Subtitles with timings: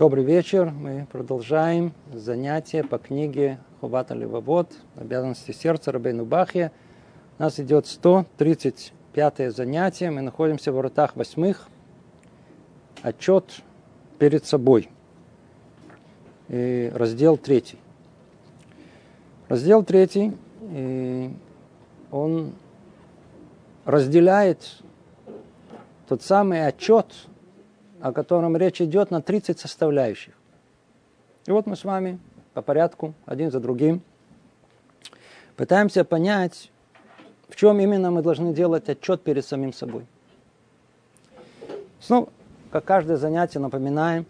[0.00, 0.70] Добрый вечер.
[0.70, 6.72] Мы продолжаем занятие по книге Хувата Левовод «Обязанности сердца» Рабейну Бахе.
[7.38, 10.10] У нас идет 135 занятие.
[10.10, 11.68] Мы находимся в воротах восьмых.
[13.02, 13.60] Отчет
[14.18, 14.88] перед собой.
[16.48, 17.78] И раздел третий.
[19.50, 20.34] Раздел третий,
[22.10, 22.54] он
[23.84, 24.80] разделяет
[26.08, 27.28] тот самый отчет,
[28.00, 30.34] о котором речь идет, на 30 составляющих.
[31.46, 32.18] И вот мы с вами
[32.54, 34.02] по порядку, один за другим,
[35.56, 36.70] пытаемся понять,
[37.48, 40.06] в чем именно мы должны делать отчет перед самим собой.
[42.08, 42.28] Ну,
[42.70, 44.26] как каждое занятие напоминаем,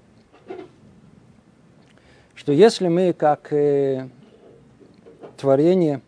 [2.35, 4.09] что если мы как э,
[5.37, 6.01] творение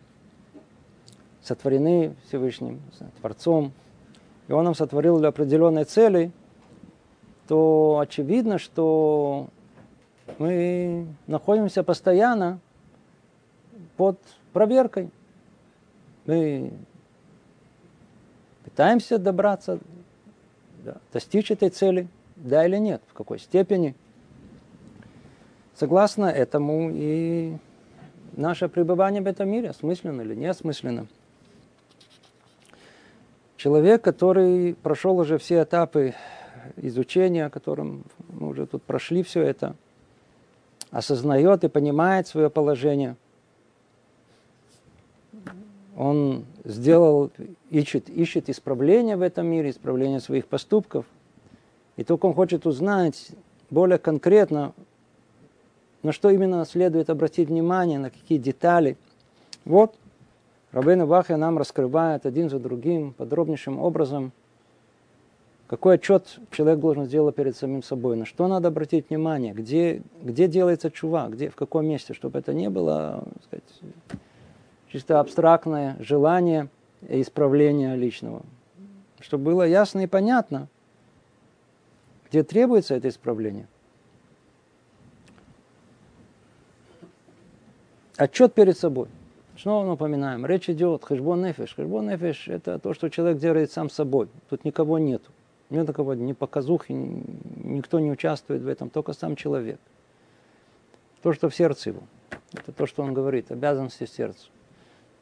[1.41, 2.81] сотворены Всевышним,
[3.19, 3.71] Творцом,
[4.47, 6.31] и Он нам сотворил для определенной цели–
[7.47, 9.47] то очевидно, что
[10.37, 12.59] мы находимся постоянно
[13.97, 14.19] под
[14.53, 15.09] проверкой.
[16.25, 16.71] Мы
[18.63, 19.79] пытаемся добраться,
[20.83, 23.95] да, достичь этой цели, да или нет, в какой степени.
[25.75, 27.57] Согласно этому и
[28.33, 31.07] наше пребывание в этом мире, осмысленно или неосмысленно.
[33.57, 36.13] Человек, который прошел уже все этапы
[36.77, 39.75] изучения, которым мы уже тут прошли все это,
[40.91, 43.15] осознает и понимает свое положение.
[45.95, 47.31] Он сделал,
[47.69, 51.05] ищет, ищет исправления в этом мире, исправления своих поступков.
[51.97, 53.29] И только он хочет узнать
[53.69, 54.73] более конкретно,
[56.01, 58.97] на что именно следует обратить внимание, на какие детали.
[59.65, 59.95] Вот
[60.71, 64.31] Рабейна Бахя нам раскрывает один за другим подробнейшим образом–
[65.67, 68.15] какой отчет человек должен сделать перед самим собой?
[68.15, 69.53] На что надо обратить внимание?
[69.53, 71.29] Где, где делается чува?
[71.29, 72.13] Где, в каком месте?
[72.13, 73.63] Чтобы это не было сказать,
[74.89, 76.69] чисто абстрактное желание
[77.07, 78.43] исправления личного.
[79.19, 80.67] Чтобы было ясно и понятно,
[82.29, 83.67] где требуется это исправление.
[88.17, 89.07] Отчет перед собой.
[89.57, 91.75] Снова напоминаем, речь идет хэшбон нефиш.
[91.75, 94.27] Хэшбон нефиш– это то, что человек делает сам собой.
[94.49, 95.31] Тут никого нету.
[95.73, 99.79] Нет такого ни показухи, никто не участвует в этом, только сам человек.
[101.23, 102.03] То, что в сердце его.
[102.53, 104.49] Это то, что он говорит, обязанности сердца.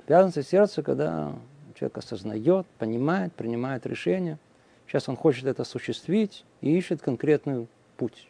[0.05, 1.33] Обязанности сердца, когда
[1.73, 4.39] человек осознает, понимает, принимает решение.
[4.87, 8.27] Сейчас он хочет это осуществить и ищет конкретный путь.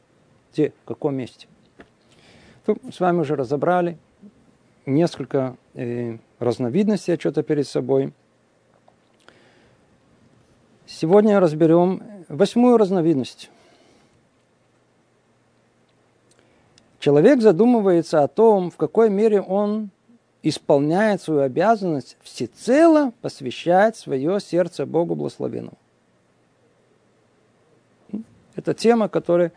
[0.54, 1.48] Где, в каком месте.
[2.68, 3.98] Тут с вами уже разобрали
[4.86, 8.14] несколько э, разновидностей отчета перед собой–
[10.94, 13.50] Сегодня разберем восьмую разновидность.
[17.00, 19.90] Человек задумывается о том, в какой мере он
[20.44, 25.78] исполняет свою обязанность всецело посвящать свое сердце Богу благословенному.
[28.56, 29.54] Это тема, которая,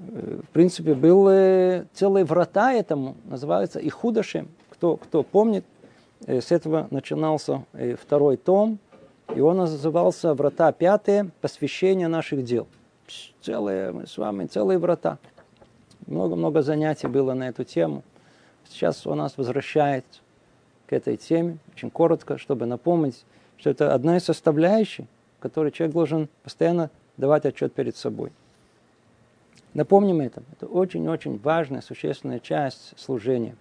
[0.00, 4.48] э, в принципе, был целые врата этому, называется Ихудашем.
[4.68, 5.64] Кто, кто помнит,
[6.26, 8.80] э, с этого начинался э, второй том–
[9.34, 11.30] и он назывался «Врата пятые.
[11.40, 12.66] Посвящение наших дел».
[13.42, 15.18] Целые, мы с вами, целые врата.
[16.06, 18.02] Много-много занятий было на эту тему.
[18.68, 20.04] Сейчас у нас возвращает
[20.86, 23.24] к этой теме, очень коротко, чтобы напомнить,
[23.58, 25.06] что это одна из составляющих,
[25.38, 28.32] которой человек должен постоянно давать отчет перед собой.
[29.74, 30.42] Напомним это.
[30.52, 33.56] Это очень-очень важная, существенная часть служения.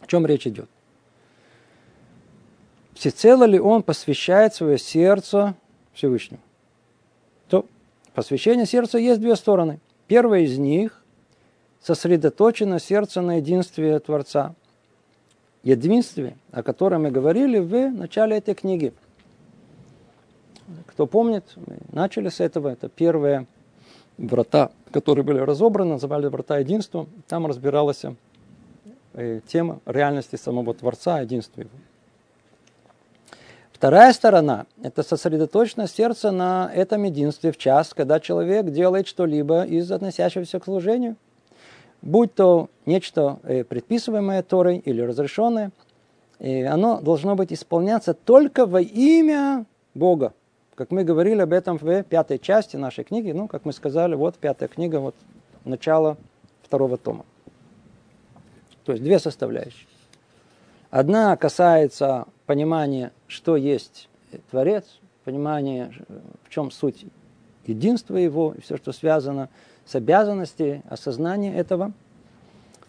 [0.00, 0.68] О чем речь идет?
[2.96, 5.54] Всецело ли он посвящает свое сердце
[5.92, 6.40] Всевышнему.
[7.48, 7.66] То
[8.14, 9.78] посвящение сердца есть две стороны.
[10.08, 11.02] Первая из них–
[11.86, 14.54] сосредоточено сердце на единстве Творца.
[15.62, 18.92] Единстве, о котором мы говорили в начале этой книги.
[20.86, 22.68] Кто помнит, мы начали с этого.
[22.68, 23.46] Это первые
[24.18, 27.06] врата, которые были разобраны, называли врата единства.
[27.28, 28.04] Там разбиралась
[29.14, 31.70] э, тема реальности самого Творца, единства его.
[33.76, 39.92] Вторая сторона– это сосредоточенность сердца на этом единстве в час, когда человек делает что-либо из
[39.92, 41.16] относящегося к служению.
[42.00, 45.72] Будь то нечто э, предписываемое Торой или разрешенное,
[46.38, 50.32] и оно должно быть исполняться только во имя Бога.
[50.74, 54.36] Как мы говорили об этом в пятой части нашей книги, ну, как мы сказали, вот
[54.36, 55.14] пятая книга, вот
[55.66, 56.16] начало
[56.62, 57.26] второго тома.
[58.86, 59.86] То есть две составляющие.
[60.96, 64.08] Одна касается понимания, что есть
[64.50, 65.92] Творец, понимание,
[66.42, 67.04] в чем суть
[67.66, 69.50] единства его и все, что связано
[69.84, 71.92] с обязанности осознания этого.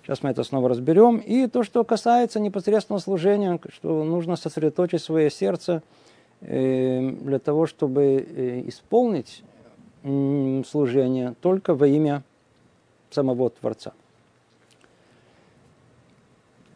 [0.04, 1.18] Сейчас мы это снова разберем.
[1.18, 5.84] И то, что касается непосредственного служения, что нужно сосредоточить свое сердце
[6.40, 9.44] э, для того, чтобы э, исполнить
[10.66, 12.24] служение только во имя
[13.10, 13.92] самого Творца.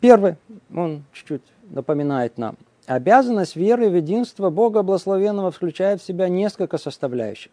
[0.01, 0.35] Первый,
[0.75, 2.57] он чуть-чуть напоминает нам.
[2.87, 7.51] Обязанность веры в единство Бога Благословенного включает в себя несколько составляющих.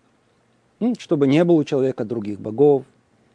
[0.98, 2.84] Чтобы не было у человека других богов,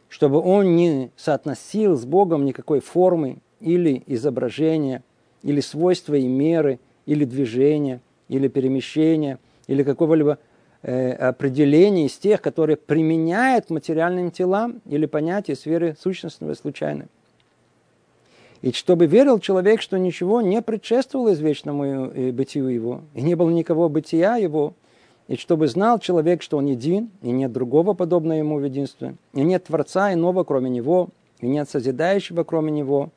[0.08, 5.02] чтобы он не соотносил с Богом никакой формы или изображения,
[5.42, 9.38] или свойства и меры, или движения, или перемещения,
[9.68, 10.38] или какого-либо
[10.82, 17.08] э, определения из тех, которые применяют к материальным телам или понятия сферы сущностного и случайного.
[18.64, 23.50] И чтобы верил человек, что ничего не предшествовало извечному э, бытию его, и не было
[23.50, 24.72] никого бытия его,
[25.28, 29.42] и чтобы знал человек, что он един, и нет другого подобного ему в единстве, и
[29.42, 33.10] нет Творца иного, кроме него, и нет созидающего, кроме него.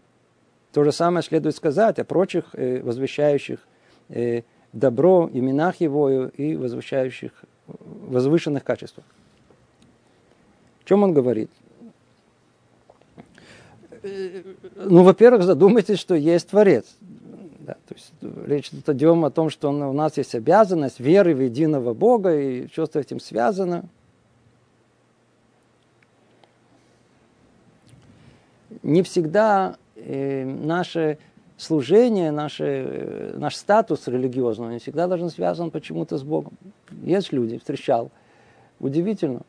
[0.73, 3.65] То же самое следует сказать о прочих э, возвещающих
[4.09, 4.41] э,
[4.73, 7.31] добро, именах его и возвещающих
[7.67, 9.05] возвышенных качествах.
[10.83, 11.49] О чем он говорит?
[14.03, 14.43] Э,
[14.75, 16.85] ну, во-первых, задумайтесь, что есть Творец.
[17.59, 18.13] Да, то есть
[18.47, 22.67] речь тут идет о том, что у нас есть обязанность веры в единого Бога, и
[22.67, 23.85] что с этим связано.
[28.83, 31.17] Не всегда э, наше
[31.57, 36.53] служение, наше, э, наш статус религиозный не всегда должен связан почему-то с Богом.
[37.03, 38.11] Есть люди, встречал,
[38.79, 39.41] удивительно,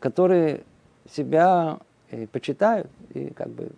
[0.00, 0.64] которые
[1.12, 1.78] себя
[2.10, 3.70] и почитают, и как бы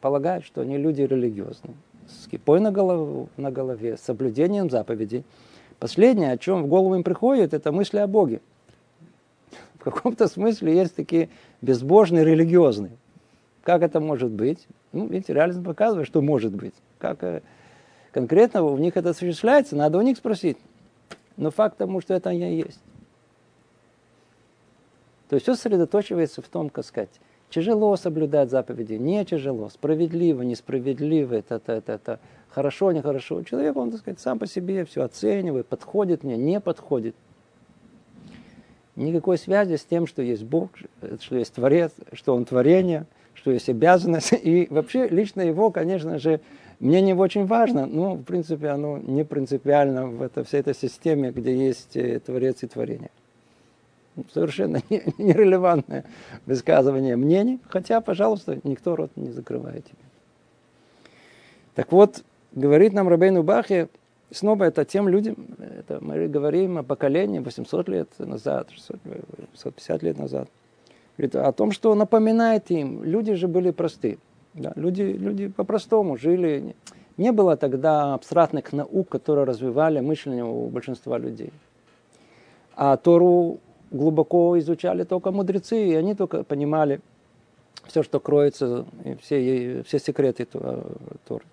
[0.00, 1.74] полагают, что они люди религиозные.
[2.08, 5.24] С кипой на, голову, на голове, с соблюдением заповедей.
[5.78, 8.40] Последнее, о чем в голову им приходит, это мысли о Боге.
[9.74, 11.28] В каком-то смысле есть такие
[11.60, 12.92] безбожные, религиозные.
[13.62, 14.66] Как это может быть?
[14.92, 16.74] Ну, видите, реальность показывает, что может быть.
[16.98, 17.42] Как э,
[18.10, 20.58] конкретно у них это осуществляется, надо у них спросить.
[21.36, 22.80] Но факт тому, что это они есть.
[25.28, 27.08] То есть все сосредоточивается в том, как сказать,
[27.52, 33.42] Тяжело соблюдать заповеди, не тяжело, справедливо, несправедливо, это, это, это, это хорошо, нехорошо.
[33.42, 37.14] Человек, он, так сказать, сам по себе все оценивает, подходит мне, не подходит.
[38.96, 40.70] Никакой связи с тем, что есть Бог,
[41.20, 43.04] что есть Творец, что Он творение,
[43.34, 44.32] что есть обязанность.
[44.32, 46.40] И вообще лично его, конечно же,
[46.80, 51.32] мне не очень важно, но в принципе оно не принципиально в это, всей этой системе,
[51.32, 53.10] где есть э, Творец и творение
[54.32, 54.82] совершенно
[55.18, 56.04] нерелевантное
[56.46, 59.96] высказывание мнений, хотя, пожалуйста, никто рот не закрывает тебе.
[61.74, 62.22] Так вот,
[62.52, 63.88] говорит нам Рабейну Бахе,
[64.30, 68.98] снова это тем людям, это мы говорим о поколении 800 лет назад, 600,
[69.52, 70.48] 650 лет назад,
[71.16, 74.18] говорит, о том, что напоминает им, люди же были просты,
[74.54, 76.74] да, люди, люди по-простому жили,
[77.16, 81.52] не было тогда абстрактных наук, которые развивали мышление у большинства людей.
[82.74, 83.60] А Тору
[83.92, 87.00] глубоко изучали только мудрецы, и они только понимали
[87.86, 90.46] все, что кроется, и все, все секреты
[91.26, 91.44] Торы.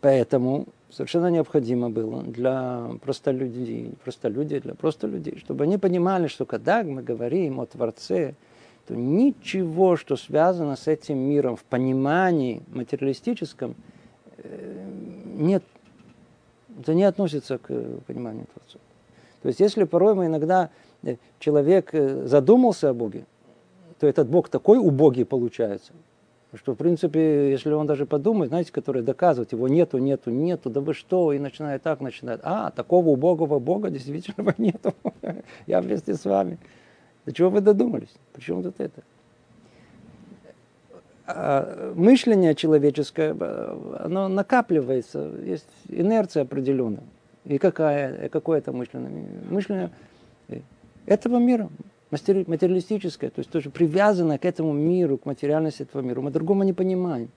[0.00, 6.82] Поэтому совершенно необходимо было для простолюдей, простолюдей, для просто людей, чтобы они понимали, что когда
[6.82, 8.34] мы говорим о Творце,
[8.86, 13.74] то ничего, что связано с этим миром в понимании материалистическом,
[14.38, 14.86] э,
[15.36, 15.62] нет,
[16.80, 17.68] это не относится к
[18.06, 18.78] пониманию Творца.
[19.42, 20.89] То есть, если порой мы иногда Э,
[21.38, 23.24] человек э, задумался о Боге,
[23.98, 25.92] то этот Бог такой убогий получается,
[26.54, 30.80] что, в принципе, если он даже подумает, знаете, который доказывает, его нету, нету, нету, да
[30.80, 34.94] вы что, и начинает так, начинает, а, такого убогого Бога действительно нету,
[35.66, 36.58] я вместе с вами.
[37.26, 38.14] До чего вы додумались?
[38.32, 39.02] Почему тут это?
[41.26, 43.36] А мышление человеческое,
[44.00, 47.04] оно накапливается, есть инерция определенная.
[47.44, 49.26] И какая, какое это мышление?
[49.48, 49.90] Мышление
[51.06, 51.68] этого мира,
[52.10, 56.20] материалистическое, то есть тоже привязано к этому миру, к материальности этого мира.
[56.20, 57.30] Мы другого не понимаем.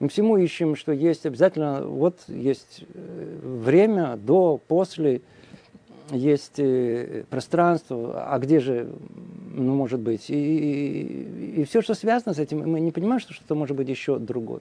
[0.00, 5.22] Мы всему ищем, что есть обязательно, вот есть э, время, до, после,
[6.10, 8.92] есть э, пространство, а где же,
[9.54, 13.32] ну, может быть, и, и, и все, что связано с этим, мы не понимаем, что
[13.32, 14.60] что-то может быть еще другое.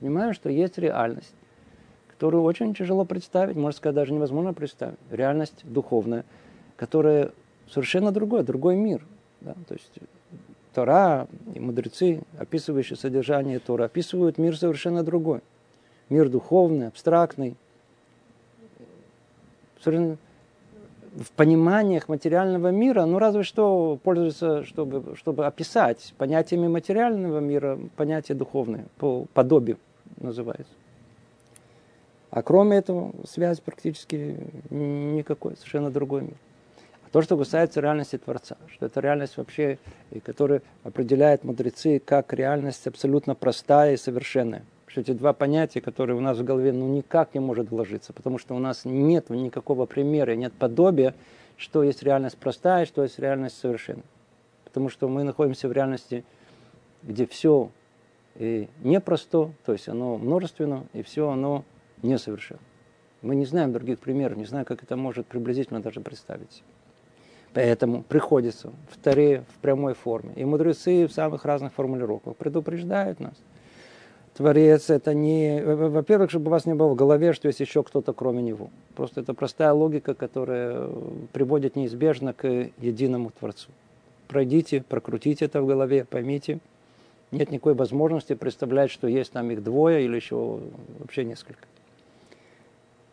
[0.00, 1.32] Понимаем, что есть реальность,
[2.08, 4.98] которую очень тяжело представить, можно сказать, даже невозможно представить.
[5.10, 6.24] Реальность духовная,
[6.76, 7.30] которая
[7.70, 9.04] совершенно другой, другой мир.
[9.40, 9.54] Да?
[9.68, 9.92] То есть
[10.74, 15.40] Тора и мудрецы, описывающие содержание Тора, описывают мир совершенно другой.
[16.08, 17.56] Мир духовный, абстрактный.
[21.14, 28.36] в пониманиях материального мира, ну разве что пользуется, чтобы, чтобы описать понятиями материального мира, понятие
[28.36, 29.78] духовное, по подобию
[30.18, 30.72] называется.
[32.30, 34.38] А кроме этого, связь практически
[34.70, 36.36] никакой, совершенно другой мир.
[37.12, 39.78] То, что касается реальности Творца, что это реальность вообще,
[40.24, 46.20] которая определяет мудрецы как реальность абсолютно простая и совершенная что эти два понятия, которые у
[46.20, 50.34] нас в голове ну, никак не может вложиться, потому что у нас нет никакого примера,
[50.36, 51.14] нет подобия,
[51.56, 54.04] что есть реальность простая, что есть реальность совершенная.
[54.64, 56.24] Потому что мы находимся в реальности,
[57.02, 57.70] где все
[58.36, 61.64] и непросто, то есть оно множественно, и все оно
[62.02, 62.60] несовершенно.
[63.22, 66.62] Мы не знаем других примеров, не знаем, как это может приблизительно даже представить.
[67.54, 70.32] Поэтому приходится в Таре в прямой форме.
[70.36, 73.34] И мудрецы в самых разных формулировках предупреждают нас–
[74.34, 75.62] Творец это не...
[75.62, 78.70] Во-первых, чтобы у вас не было в голове, что есть еще кто-то кроме него.
[78.94, 80.88] Просто это простая логика, которая
[81.32, 82.46] приводит неизбежно к
[82.78, 83.70] единому Творцу.
[84.28, 86.60] Пройдите, прокрутите это в голове, поймите.
[87.30, 90.60] Нет никакой возможности представлять, что есть там их двое или еще
[90.98, 91.60] вообще несколько.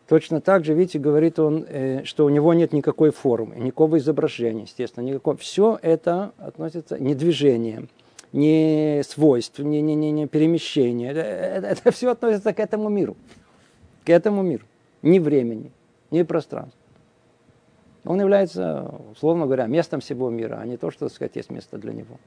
[0.10, 4.64] Точно так же, видите, говорит он, э, что у него нет никакой формы, никакого изображения,
[4.64, 5.38] естественно, никакого.
[5.38, 7.86] Все это относится не движение,
[8.34, 11.12] ни свойств, ни, ни, ни, ни перемещения.
[11.12, 13.18] Это, это, это все относится к этому миру.
[14.04, 14.66] К этому миру.
[15.04, 15.72] Ни времени,
[16.10, 16.80] ни пространства.
[18.04, 21.78] Он является, условно говоря, местом всего мира, а не то, что, так сказать, есть место
[21.78, 22.18] для него.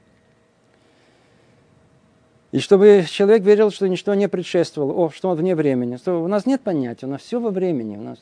[2.53, 5.95] И чтобы человек верил, что ничто не предшествовало, о, что он вне времени.
[5.95, 7.97] Что у нас нет понятия, у нас все во времени.
[7.97, 8.19] У нас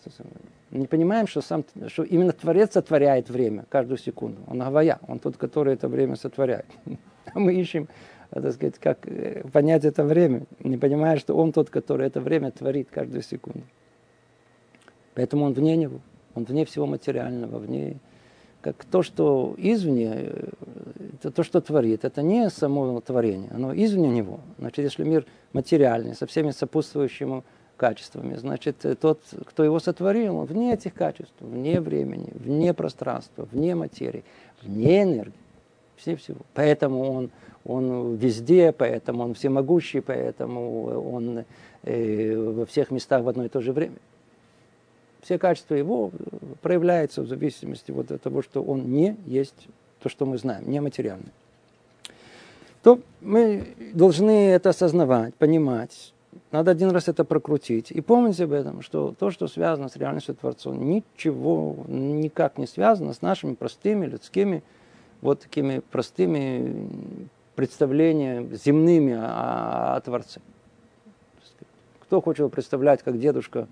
[0.71, 4.39] не понимаем, что, сам, что именно Творец сотворяет время каждую секунду.
[4.47, 6.65] Он Гавая, он тот, который это время сотворяет.
[7.33, 7.87] А мы ищем,
[8.31, 12.21] э, так сказать, как э, понять это время, не понимая, что он тот, который это
[12.21, 13.63] время творит каждую секунду.
[15.13, 15.99] Поэтому он вне него,
[16.35, 17.97] он вне всего материального, вне
[18.61, 20.49] как то, что извне, э,
[21.15, 24.39] это то, что творит, это не само творение, оно извне него.
[24.57, 27.43] Значит, если мир материальный, со всеми сопутствующими
[27.77, 33.75] качествами, значит, тот, кто его сотворил, он вне этих качеств, вне времени, вне пространства, вне
[33.75, 34.23] материи,
[34.61, 35.33] вне энергии
[36.01, 36.39] все всего.
[36.53, 37.31] Поэтому он,
[37.63, 41.45] он везде, поэтому он всемогущий, поэтому он
[41.83, 43.95] э, во всех местах в одно и то же время.
[45.21, 46.11] Все качества его
[46.61, 49.67] проявляются в зависимости вот от того, что он не есть
[50.01, 51.31] то, что мы знаем, не материальный.
[52.81, 56.13] То мы должны это осознавать, понимать.
[56.51, 60.33] Надо один раз это прокрутить и помнить об этом, что то, что связано с реальностью
[60.33, 64.63] Творцом, ничего никак не связано с нашими простыми людскими
[65.21, 66.89] вот такими простыми
[67.55, 70.41] представлениями земными о, о Творце.
[72.01, 73.67] Кто хочет представлять, как дедушка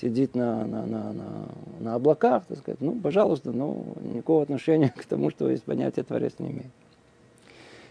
[0.00, 1.48] сидит на, на, на, на,
[1.80, 6.34] на облаках, так сказать, ну, пожалуйста, но никакого отношения к тому, что есть понятие Творец
[6.38, 6.70] не имеет.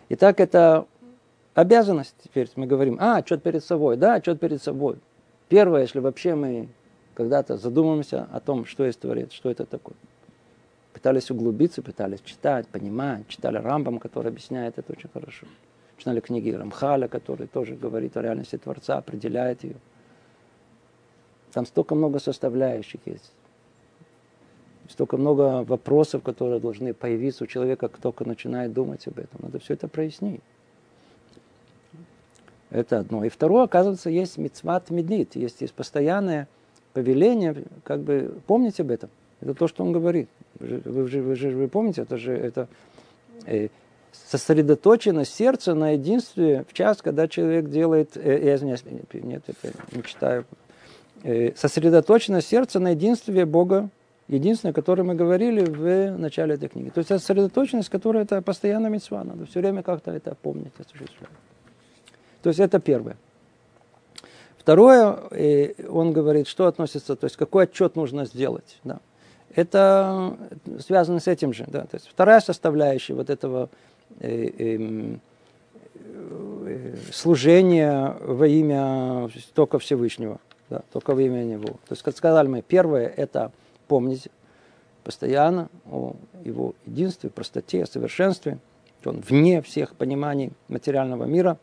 [0.09, 0.85] Итак, это
[1.53, 4.97] обязанность теперь мы говорим, а, отчет перед собой, да, отчет перед собой.
[5.49, 6.69] Первое, если вообще мы
[7.13, 9.95] когда-то задумаемся о том, что есть Творец, что это такое
[10.97, 15.45] пытались углубиться, пытались читать, понимать, читали Рамбам, который объясняет это очень хорошо.
[15.95, 19.75] Читали книги Рамхаля, который тоже говорит о реальности Творца, определяет ее.
[21.57, 23.31] Там столько много составляющих есть.
[24.89, 29.39] Столько много вопросов, которые должны появиться у человека, как только начинает думать об этом.
[29.41, 30.41] Надо все это прояснить.
[32.69, 33.25] Это одно.
[33.25, 36.47] И второе, оказывается, есть мицват медит, есть, есть постоянное
[36.93, 39.09] повеление, как бы помните об этом.
[39.41, 40.29] Это то, что он говорит.
[40.59, 42.67] Вы, вы, же, вы же вы помните, это же это,
[43.47, 43.69] э,
[44.11, 50.03] сосредоточенность сердца на единстве в час, когда человек делает, э, я извиняюсь, нет, это не
[50.03, 50.45] читаю,
[51.23, 53.89] э, сосредоточенность сердца на единстве Бога,
[54.27, 56.89] единственное, о котором мы говорили в начале этой книги.
[56.89, 61.31] То есть сосредоточенность, которая это постоянно мецва, надо все время как-то это помнить, осуществлять.
[62.41, 63.17] То есть это первое.
[64.57, 68.79] Второе, э, он говорит, что относится, то есть какой отчет нужно сделать.
[68.83, 68.99] Да
[69.57, 70.37] это
[70.79, 71.65] связано с этим же.
[71.67, 71.81] Да.
[71.81, 73.69] То есть вторая составляющая вот этого
[74.19, 75.15] э, э,
[75.95, 81.67] э, служения во имя только Всевышнего, да, только во имя Него.
[81.67, 83.51] То есть, как сказали мы, первое– это
[83.87, 84.27] помнить
[85.03, 88.59] постоянно о Его единстве, простоте, совершенстве,
[89.05, 91.57] Он вне всех пониманий материального мира.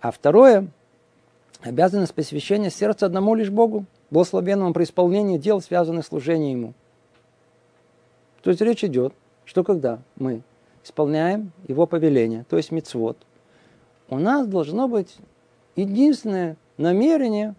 [0.00, 0.68] А второе–
[1.62, 6.74] обязанность посвящения сердца одному лишь Богу, благословенному при исполнении дел, связанных с служением Ему.
[8.42, 9.14] То есть речь идет,
[9.46, 10.42] что когда мы
[10.84, 13.16] исполняем Его повеление, то есть мицвод,
[14.08, 15.16] у нас должно быть
[15.74, 17.54] единственное намерение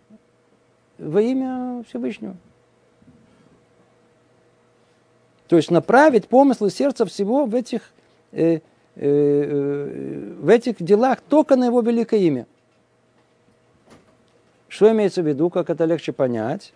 [0.98, 2.36] во имя Всевышнего.
[5.48, 7.82] То есть направить помыслы сердца всего в этих,
[8.32, 8.60] э, э,
[8.96, 12.48] э, в этих делах только на его великое имя.
[14.68, 16.74] Что имеется в виду, как это легче понять?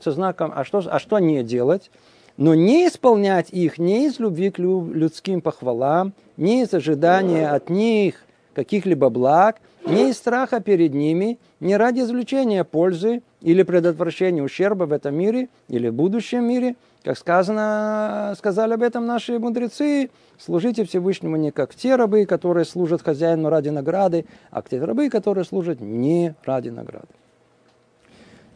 [0.00, 1.90] Со знаком, а что, а что не делать?
[2.36, 8.24] Но не исполнять их не из любви к людским похвалам, не из ожидания от них
[8.54, 14.92] каких-либо благ, не из страха перед ними, не ради извлечения пользы или предотвращения ущерба в
[14.92, 21.36] этом мире или в будущем мире, как сказано, сказали об этом наши мудрецы, служите Всевышнему
[21.36, 25.80] не как те рабы, которые служат хозяину ради награды, а как те рабы, которые служат
[25.80, 27.08] не ради награды.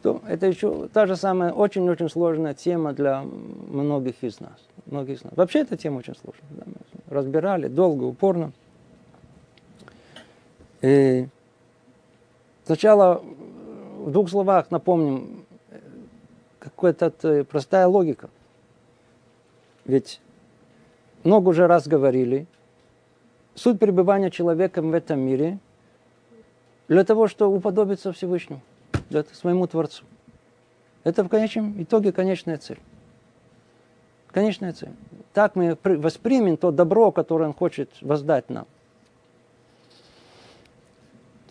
[0.03, 4.59] То это еще та же самая очень-очень сложная тема для многих из нас.
[4.85, 5.33] Многих из нас.
[5.37, 6.49] Вообще эта тема очень сложная.
[6.51, 6.65] Да,
[7.09, 8.51] разбирали долго, упорно.
[10.83, 11.27] И
[12.65, 13.23] сначала
[13.99, 15.45] в двух словах напомним
[16.59, 18.29] какая-то э, простая логика.
[19.85, 20.19] Ведь
[21.23, 22.47] много уже раз говорили,
[23.55, 25.57] суть пребывания человека в этом мире
[26.89, 28.61] для того, чтобы уподобиться Всевышнему,
[29.09, 30.03] для своему Творцу.
[31.05, 32.79] Это в конечном итоге конечная цель.
[34.31, 34.91] Конечная цель.
[35.33, 38.67] Так мы воспримем то добро, которое Он хочет воздать нам.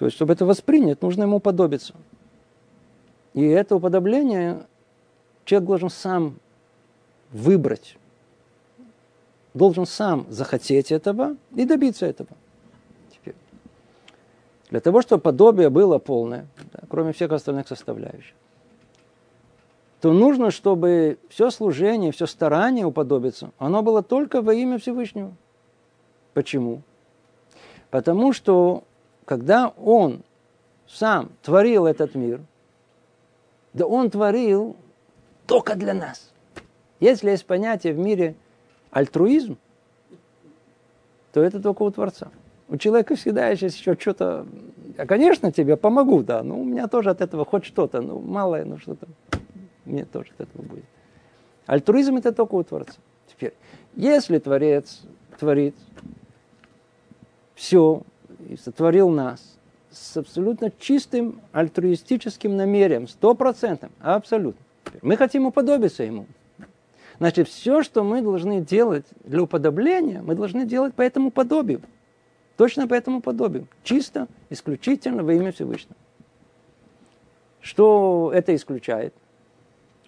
[0.02, 1.94] То есть, чтобы это воспринять, нужно ему подобиться.
[3.34, 4.66] И это уподобление
[5.44, 6.40] человек должен сам
[7.30, 7.96] выбрать,
[9.54, 12.30] должен сам захотеть этого и добиться этого.
[13.12, 13.36] Теперь.
[14.70, 18.34] Для того, чтобы подобие было полное, да, кроме всех остальных составляющих,
[20.00, 25.32] то нужно, чтобы все служение, все старание уподобиться, оно было только во имя Всевышнего.
[26.34, 26.82] Почему?
[27.92, 28.82] Потому что
[29.32, 30.20] когда он
[30.86, 32.42] сам творил этот мир,
[33.72, 34.76] да он творил
[35.46, 36.30] только для нас.
[37.00, 38.34] Если есть понятие в мире
[38.90, 39.56] альтруизм,
[41.32, 42.30] то это только у Творца.
[42.68, 44.46] У человека всегда есть еще что-то...
[44.98, 48.66] Я, конечно, тебе помогу, да, но у меня тоже от этого хоть что-то, ну, малое,
[48.66, 49.06] ну, что-то.
[49.86, 50.84] Мне тоже от этого будет.
[51.64, 53.00] Альтруизм это только у Творца.
[53.28, 53.54] Теперь,
[53.96, 55.00] если Творец
[55.38, 55.74] творит
[57.54, 58.02] все
[58.48, 59.58] и сотворил нас
[59.90, 64.60] с абсолютно чистым альтруистическим намерением, стопроцентным, абсолютно.
[65.02, 66.26] Мы хотим уподобиться ему.
[67.18, 71.82] Значит, все, что мы должны делать для уподобления, мы должны делать по этому подобию.
[72.56, 73.68] Точно по этому подобию.
[73.84, 75.96] Чисто, исключительно во имя Всевышнего.
[77.60, 79.14] Что это исключает?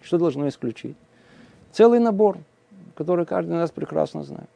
[0.01, 0.97] Что должно исключить?
[1.71, 2.37] Целый набор,
[2.95, 4.49] который каждый из нас прекрасно знает.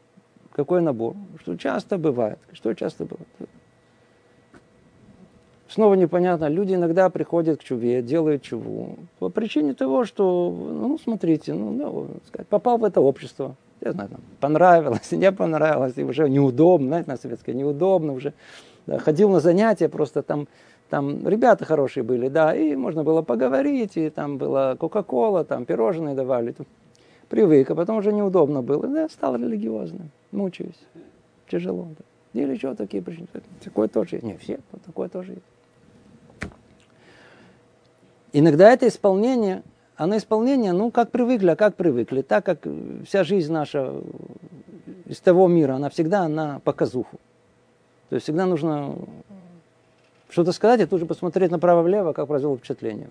[0.52, 1.16] Какой набор?
[1.42, 2.40] Что часто бывает.
[2.52, 3.28] Что часто бывает?
[5.70, 8.98] Снова непонятно, люди иногда приходят к чуве, делают чуву.
[9.20, 13.56] По причине того, что, ну, смотрите, ну, ну сказать, попал в это общество.
[13.80, 18.34] Я знаю, там, понравилось, не понравилось, и уже неудобно, знаете, на советское, неудобно уже.
[18.88, 20.48] Да, ходил на занятия, просто там,
[20.90, 26.16] там ребята хорошие были, да, и можно было поговорить, и там была Кока-Кола, там пирожные
[26.16, 26.56] давали.
[27.28, 30.82] Привык, а потом уже неудобно было, да, стал религиозным, мучаюсь,
[31.48, 31.90] тяжело.
[31.96, 32.42] Да.
[32.42, 33.28] Или что такие причины?
[33.64, 34.24] Такое тоже есть.
[34.24, 35.59] Не, все, такое тоже есть.
[38.32, 39.64] Иногда это исполнение,
[39.96, 42.22] оно исполнение, ну, как привыкли, а как привыкли.
[42.22, 42.66] Так как
[43.06, 44.02] вся жизнь наша
[45.06, 47.20] из того мира, она всегда на показуху.
[48.10, 48.96] То есть всегда нужно
[50.30, 53.10] что-то сказать и тут же посмотреть направо-влево, как произвело впечатление.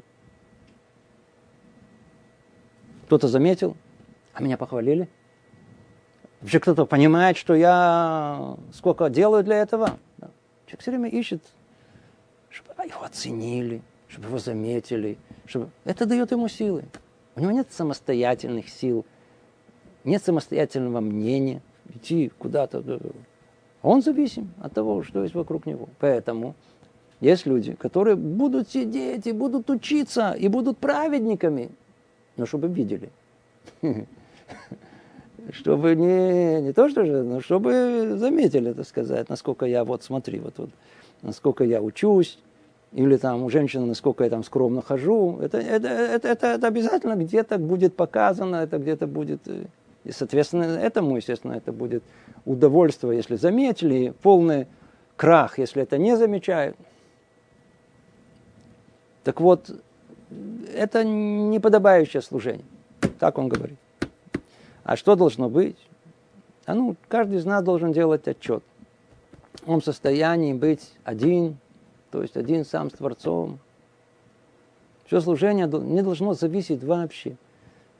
[3.07, 3.77] Кто-то заметил,
[4.35, 5.09] а меня похвалили.
[6.41, 9.99] Вообще кто-то понимает, что я сколько делаю для этого.
[10.67, 11.43] Человек все время ищет,
[12.51, 15.19] чтобы его оценили, чтобы его заметили.
[15.47, 15.71] Чтобы...
[15.85, 16.85] Это дает ему силы.
[17.37, 19.05] У него нет самостоятельных сил,
[20.05, 21.63] нет самостоятельного мнения
[21.95, 22.83] идти куда-то.
[23.83, 25.89] Он зависим от того, что есть вокруг него.
[26.01, 26.55] Поэтому
[27.21, 31.71] есть люди, которые будут сидеть и будут учиться, и будут праведниками,
[32.37, 33.11] но чтобы видели.
[35.53, 40.41] Чтобы не, не то, что же, но чтобы заметили, так сказать, насколько я, вот смотри,
[40.41, 40.71] вот, вот
[41.23, 42.39] насколько я учусь,
[42.93, 47.59] или там у женщины, насколько я там скромно хожу, это, это, это, это, обязательно где-то
[47.59, 49.65] будет показано, это где-то будет, э,
[50.05, 52.03] и, соответственно, этому, естественно, это будет
[52.47, 54.67] удовольствие, если заметили, полный
[55.17, 56.77] крах, если это не замечают.
[59.25, 59.71] Так вот,
[60.75, 62.65] это неподобающее служение.
[63.19, 63.79] Так он говорит.
[64.85, 65.77] А что должно быть?
[66.65, 68.63] А ну, каждый из нас должен делать отчет.
[69.67, 71.59] Он в состоянии быть один,
[72.11, 73.59] то есть один сам с Творцом.
[75.07, 77.37] Все служение не должно зависеть вообще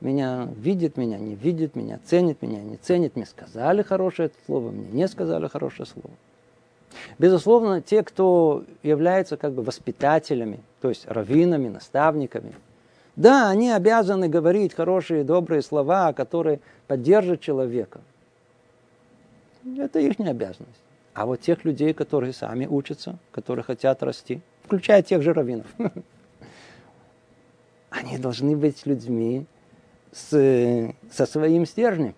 [0.01, 4.89] меня видит, меня не видит, меня ценит, меня не ценит, мне сказали хорошее слово, мне
[4.91, 6.11] не сказали хорошее слово.
[7.17, 12.53] Безусловно, те, кто является как бы воспитателями, то есть раввинами, наставниками,
[13.15, 17.99] да, они обязаны говорить хорошие, добрые слова, которые поддержат человека.
[19.77, 20.81] Это их не обязанность.
[21.13, 25.67] А вот тех людей, которые сами учатся, которые хотят расти, включая тех же раввинов,
[27.89, 29.45] они должны быть людьми
[30.11, 32.15] с, со своим стержнем,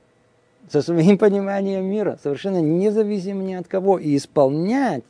[0.69, 5.03] со своим пониманием мира, совершенно независимо ни от кого, и исполнять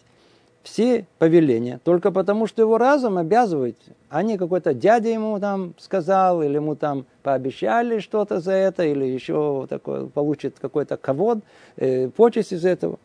[0.64, 3.78] все повеления только потому, что его разум обязывает,
[4.10, 9.06] а не какой-то дядя ему там сказал, или ему там пообещали что-то за это, или
[9.06, 11.40] еще такое, получит какой-то ковод,
[11.78, 13.00] э, почесть из этого.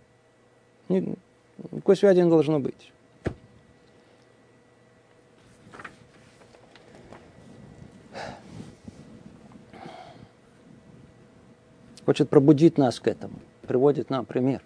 [0.89, 2.93] Никакой связи не должно быть.
[12.05, 13.35] Хочет пробудить нас к этому.
[13.63, 14.63] Приводит нам пример.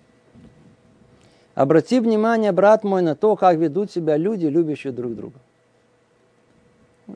[1.54, 5.38] Обрати внимание, брат мой, на то, как ведут себя люди, любящие друг друга.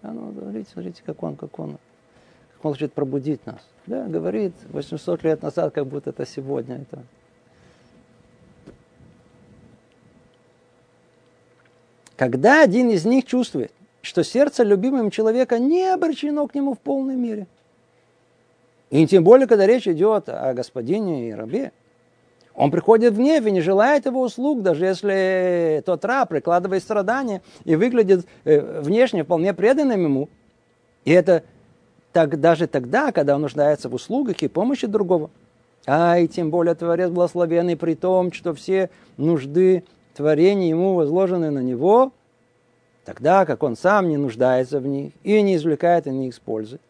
[0.03, 3.61] А ну, смотрите, смотрите, как он, как он, как он хочет пробудить нас.
[3.87, 6.77] Да, говорит 800 лет назад, как будто это сегодня.
[6.77, 7.03] Это.
[12.17, 13.73] Когда один из них чувствует,
[14.03, 17.47] что сердце любимым человека не обращено к нему в полной мере,
[18.91, 21.73] и тем более, когда речь идет о господине и рабе,
[22.55, 27.43] он приходит в гнев и не желает его услуг, даже если тот раб прикладывает страдания
[27.65, 30.29] и выглядит э, внешне вполне преданным ему.
[31.05, 31.43] И это
[32.13, 35.31] так, даже тогда, когда он нуждается в услугах и помощи другого.
[35.87, 39.83] А и тем более Творец благословенный при том, что все нужды
[40.15, 42.13] творения ему возложены на него,
[43.05, 46.81] тогда как он сам не нуждается в них и не извлекает и не использует.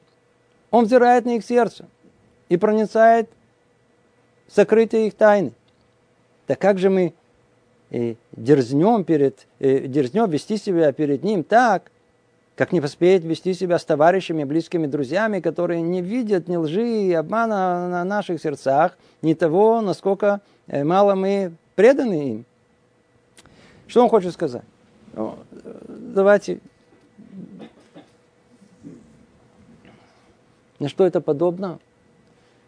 [0.71, 1.87] Он взирает на их сердце
[2.49, 3.29] и проницает
[4.49, 5.53] сокрытие их тайны.
[6.47, 7.15] Так как же мы
[7.91, 11.91] э, дерзнем, перед, э, дерзнем вести себя перед ним так,
[12.57, 17.13] как не поспеет вести себя с товарищами, близкими друзьями, которые не видят ни лжи и
[17.13, 22.45] обмана на наших сердцах, ни того, насколько э, мало мы преданы им.
[23.87, 24.65] Что он хочет сказать?
[25.13, 25.39] Ну,
[25.89, 26.61] давайте.
[30.79, 31.79] На что это подобно?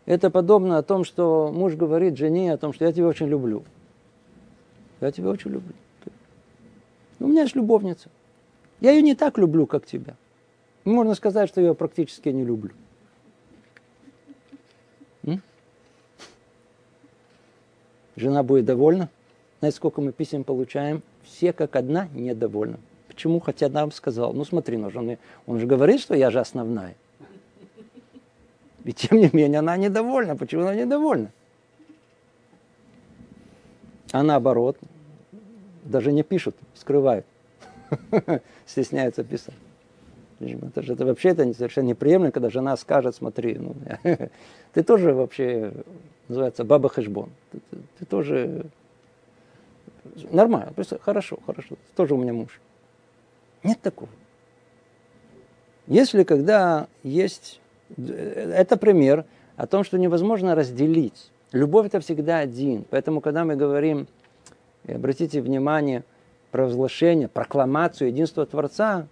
[0.05, 3.65] Это подобно о том, что муж говорит жене о том, что я тебя очень люблю.
[5.01, 5.75] Я тебя очень люблю.
[7.19, 8.09] Ну, у меня есть любовница.
[8.81, 10.17] Я ее не так люблю, как тебя.
[10.85, 12.73] Можно сказать, что я ее практически не люблю.
[15.25, 15.43] М?
[18.15, 19.11] Жена будет довольна.
[19.61, 21.03] Знаете, сколько мы писем получаем?
[21.25, 22.79] Все как одна недовольны.
[23.09, 23.41] Почему?
[23.41, 25.17] Хотя нам сказал, ну смотри, ну, он,
[25.47, 26.95] он же говорит, что я же основная.
[28.85, 30.37] И тем не менее она недовольна.
[30.37, 31.33] Почему она недовольна?
[34.13, 34.79] А наоборот,
[35.85, 37.27] даже не пишут, скрывают.
[38.67, 39.55] Стесняются писать.
[40.39, 43.75] Это же это вообще это совершенно неприемлемо, когда жена скажет, смотри, ну,
[44.75, 45.73] ты тоже вообще,
[46.29, 47.31] называется, баба хэшбон.
[47.51, 48.67] Ты, ты, ты тоже
[50.31, 52.61] нормально, хорошо, хорошо, ты тоже у меня муж.
[53.63, 54.11] Нет такого.
[55.87, 57.61] Если когда есть
[57.97, 59.25] это пример
[59.57, 61.31] о том, что невозможно разделить.
[61.53, 62.85] Любовь это всегда один.
[62.91, 64.07] Поэтому, когда мы говорим,
[64.87, 66.05] обратите внимание,
[66.51, 69.07] провозглашение, прокламацию единства Творца,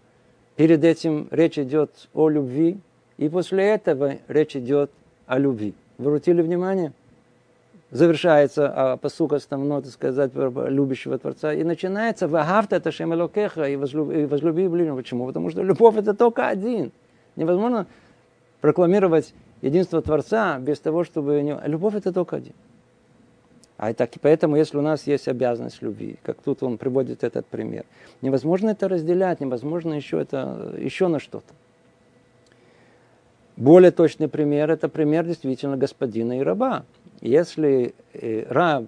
[0.57, 2.79] перед этим речь идет о любви,
[3.17, 4.91] и после этого речь идет
[5.27, 5.75] о любви.
[5.99, 6.93] Вы обратили внимание?
[7.95, 14.67] Завершается а, посук основной, так сказать, любящего Творца, и начинается «Вахавта это шемелокеха» и возлюби,
[14.67, 14.97] ближнего.
[14.97, 15.29] Почему?
[15.29, 16.91] Потому что любовь это только один.
[17.37, 17.87] Невозможно
[18.61, 21.41] прокламировать единство Творца без того, чтобы...
[21.43, 21.57] Не...
[21.69, 22.55] Любовь это только один.
[23.77, 27.47] А так, и поэтому, если у нас есть обязанность любви, как тут он приводит этот
[27.47, 27.85] пример,
[28.23, 31.55] невозможно это разделять, невозможно еще, это, еще на что-то.
[33.57, 36.85] Более точный пример– это пример действительно господина и раба.
[37.21, 38.87] Если э, раб,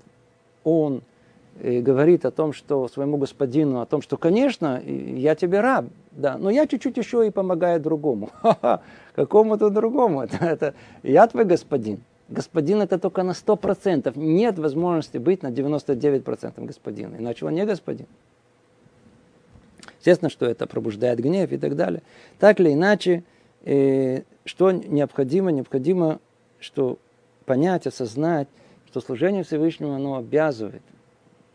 [0.65, 1.03] он
[1.61, 6.37] э, говорит о том, что своему господину, о том, что, конечно, я тебе раб, да,
[6.37, 8.31] но я чуть-чуть еще и помогаю другому.
[9.15, 10.23] Какому-то другому.
[10.23, 12.01] Это, это я твой господин.
[12.29, 14.19] Господин это только на 100%.
[14.19, 17.17] Нет возможности быть на 99% господина.
[17.17, 18.07] Иначе он не господин.
[20.01, 22.03] Естественно, что это пробуждает гнев и так далее.
[22.39, 23.23] Так или иначе,
[23.67, 25.51] э, что необходимо?
[25.51, 26.21] Необходимо,
[26.61, 26.99] что
[27.45, 28.49] понять, осознать,
[28.89, 30.83] что служение Всевышнему, оно обязывает.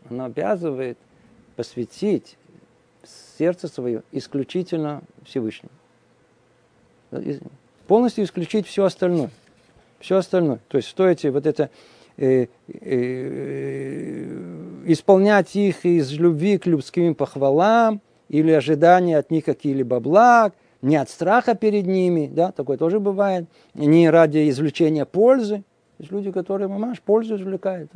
[0.08, 0.98] Оно обязывает
[1.56, 2.36] посвятить
[3.38, 5.72] сердце свое исключительно Всевышнему.
[7.86, 9.30] полностью исключить все остальное.
[10.00, 10.60] Все остальное.
[10.68, 11.70] То есть стоите вот это
[12.16, 14.26] э, э,
[14.86, 21.08] исполнять их из любви к людским похвалам или ожидания от них каких-либо благ, не от
[21.08, 25.62] страха перед ними, да, такое тоже бывает, не ради извлечения пользы.
[25.98, 27.90] Есть люди, которые, мамаш, пользу извлекают.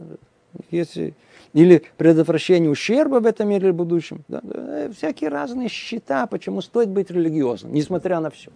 [0.71, 1.15] Если,
[1.53, 4.25] или предотвращение ущерба в этом мире или будущем.
[4.29, 8.51] Да, да, всякие разные счета, почему стоит быть религиозным, несмотря на все.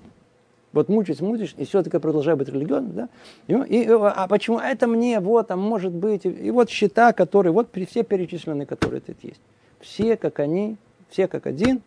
[0.73, 3.09] Вот мучаешь, мучаешь, и все-таки продолжаю быть религиозным, да?
[3.49, 7.69] И, и, а почему это мне, вот, а может быть, и вот счета, которые, вот
[7.89, 9.41] все перечисленные, которые тут есть.
[9.81, 10.77] Все, как они,
[11.09, 11.83] все как один,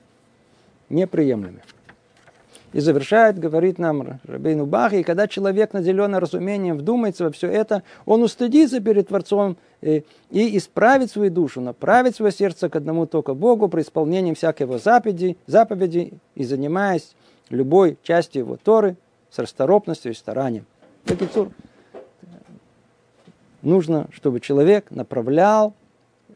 [0.90, 1.62] неприемлемы.
[2.74, 7.84] И завершает, говорит нам Рабейну Бах, и когда человек, наделенный разумением, вдумается во все это,
[8.06, 13.36] он устыдится перед Творцом и, и исправит свою душу, направит свое сердце к одному только
[13.36, 17.16] Богу при исполнении всякого заповеди, заповеди и занимаясь
[17.50, 18.98] любой частью его Торы
[19.30, 20.66] с расторопностью и старанием.
[21.06, 21.52] Бакицур.
[23.62, 25.74] Нужно, чтобы человек направлял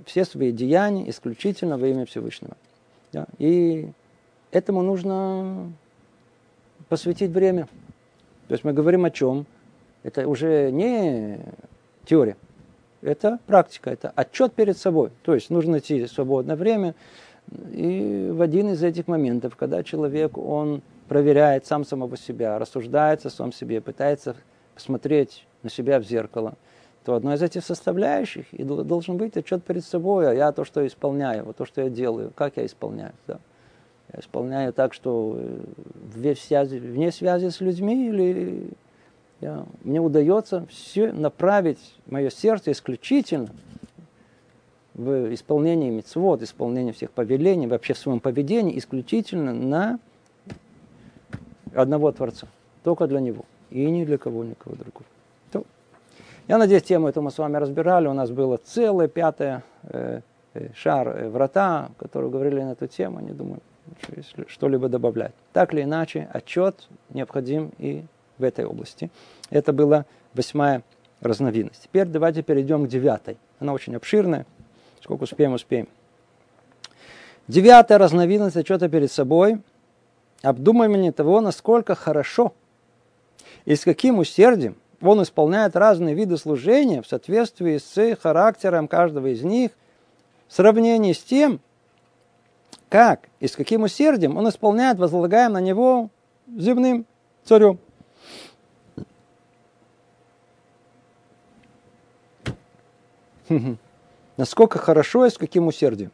[0.05, 2.55] все свои деяния исключительно во имя Всевышнего.
[3.39, 3.89] И
[4.51, 5.71] этому нужно
[6.89, 7.67] посвятить время.
[8.47, 9.45] То есть мы говорим о чем?
[10.03, 11.39] Это уже не
[12.05, 12.37] теория,
[13.01, 15.11] это практика, это отчет перед собой.
[15.23, 16.95] То есть нужно найти свободное время,
[17.71, 23.51] и в один из этих моментов, когда человек, он проверяет сам самого себя, рассуждается сам
[23.51, 24.35] себе, пытается
[24.75, 26.55] посмотреть на себя в зеркало,
[27.03, 30.85] то одно из этих составляющих и должен быть отчет перед собой, а я то, что
[30.85, 33.13] исполняю, вот то, что я делаю, как я исполняю.
[33.27, 33.39] Да.
[34.13, 35.59] Я исполняю так, что э,
[36.13, 38.69] вне связи, вне связи с людьми или
[39.39, 43.49] я, мне удается все направить мое сердце исключительно
[44.95, 49.99] в исполнении мецвод, исполнении всех повелений, вообще в своем поведении исключительно на
[51.75, 52.47] одного Творца,
[52.83, 55.05] только для Него, и ни для кого, никого другого.
[55.51, 55.65] То,
[56.47, 60.21] я надеюсь, тему эту мы с вами разбирали, у нас было целое пятое э,
[60.55, 63.59] э, шар, э, врата, которые говорили на эту тему, не думаю,
[64.47, 65.33] что-либо добавлять.
[65.53, 68.03] Так или иначе, отчет необходим и
[68.37, 69.09] в этой области.
[69.49, 70.83] Это была восьмая
[71.21, 71.83] разновидность.
[71.83, 73.37] Теперь давайте перейдем к девятой.
[73.59, 74.45] Она очень обширная.
[75.01, 75.87] Сколько успеем, успеем.
[77.47, 79.61] Девятая разновидность отчета перед собой–
[80.41, 82.53] обдумывание того, насколько хорошо
[83.65, 89.43] и с каким усердием он исполняет разные виды служения в соответствии с характером каждого из
[89.43, 89.71] них,
[90.47, 91.59] в сравнении с тем,
[92.89, 96.09] как и с каким усердием он исполняет возлагаем на него
[96.55, 97.05] земным
[97.43, 97.79] царем.
[104.37, 106.11] Насколько хорошо и с каким усердием.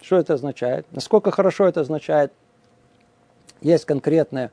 [0.00, 0.86] Что это означает?
[0.92, 2.32] Насколько хорошо это означает–
[3.60, 4.50] есть конкретное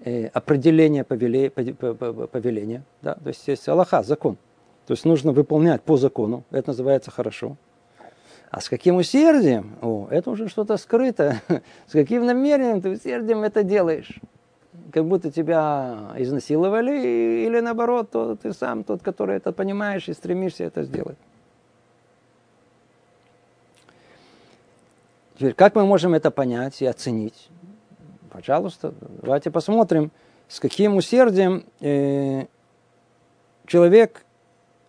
[0.00, 4.36] э, определение повеле, повеления, да, то есть есть Аллаха, закон.
[4.86, 7.56] То есть нужно выполнять по закону, это называется хорошо.
[8.50, 9.76] А с каким усердием?
[9.82, 11.40] О, это уже что-то скрыто.
[11.86, 14.20] С каким намерением ты усердием это делаешь?
[14.90, 20.64] Как будто тебя изнасиловали, или наоборот, то ты сам тот, который это понимаешь и стремишься
[20.64, 21.18] это сделать.
[25.36, 27.50] Теперь, как мы можем это понять и оценить?
[28.30, 30.10] Пожалуйста, давайте посмотрим,
[30.48, 32.46] с каким усердием э,
[33.66, 34.24] человек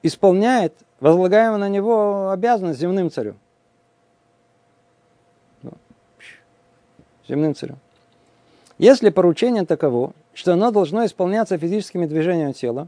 [0.02, 3.36] исполняет возлагаемую на него обязанность земным царю.
[7.30, 7.76] Земным царю.
[8.78, 12.88] Если поручение таково, что оно должно исполняться физическими движениями тела,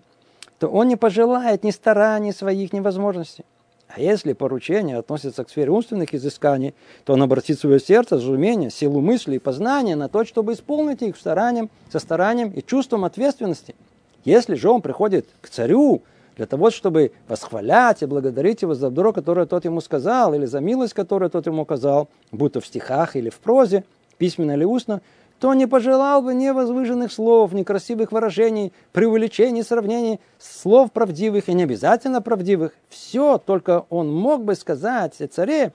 [0.59, 3.45] то он не пожелает ни стараний своих, ни возможностей.
[3.93, 6.73] А если поручение относится к сфере умственных изысканий,
[7.03, 11.17] то он обратит свое сердце, разумение, силу мысли и познания на то, чтобы исполнить их
[11.17, 13.75] старанием, со старанием и чувством ответственности.
[14.23, 16.03] Если же он приходит к царю
[16.37, 20.61] для того, чтобы восхвалять и благодарить его за добро, которое тот ему сказал, или за
[20.61, 23.83] милость, которую тот ему оказал, будто в стихах или в прозе,
[24.21, 25.01] письменно или устно,
[25.39, 31.53] то не пожелал бы ни возвышенных слов, ни красивых выражений, преувеличений, сравнений, слов правдивых и
[31.55, 32.73] не обязательно правдивых.
[32.89, 35.73] Все, только он мог бы сказать царе,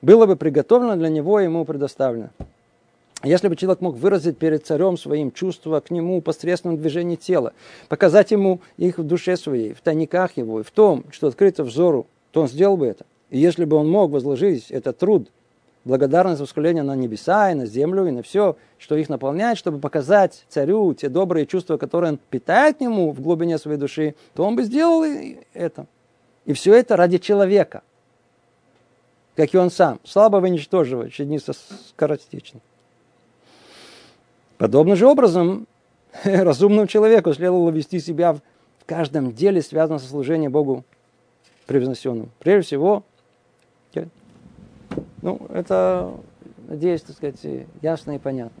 [0.00, 2.30] было бы приготовлено для него и ему предоставлено.
[3.24, 7.52] Если бы человек мог выразить перед царем своим чувства к нему посредством движения тела,
[7.88, 12.06] показать ему их в душе своей, в тайниках его и в том, что открыто взору,
[12.30, 13.04] то он сделал бы это.
[13.30, 15.28] И если бы он мог возложить этот труд
[15.84, 20.44] благодарность восхваления на небеса и на землю, и на все, что их наполняет, чтобы показать
[20.48, 24.56] царю те добрые чувства, которые он питает к нему в глубине своей души, то он
[24.56, 25.04] бы сделал
[25.54, 25.86] это.
[26.44, 27.82] И все это ради человека,
[29.36, 31.52] как и он сам, слабого и ничтожего, чудница
[31.88, 32.60] скоротечный.
[34.58, 35.66] Подобным же образом
[36.24, 38.40] разумному человеку следовало вести себя в
[38.86, 40.84] каждом деле, связанном со служением Богу
[41.66, 42.28] превознесенному.
[42.38, 43.04] Прежде всего,
[45.22, 46.14] ну, это,
[46.68, 47.40] надеюсь, так сказать,
[47.80, 48.60] ясно и понятно.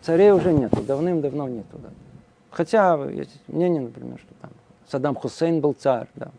[0.00, 1.78] Царей уже нету, давным-давно нету.
[1.78, 1.90] Да.
[2.50, 4.50] Хотя есть мнение, например, что там
[4.88, 6.30] Саддам Хусейн был царь, да,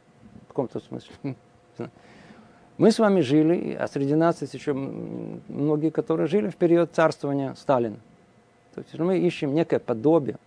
[0.46, 1.14] в каком-то смысле.
[2.78, 7.54] Мы с вами жили, а среди нас есть еще многие, которые жили в период царствования
[7.56, 7.98] Сталина.
[8.74, 10.38] То есть мы ищем некое подобие.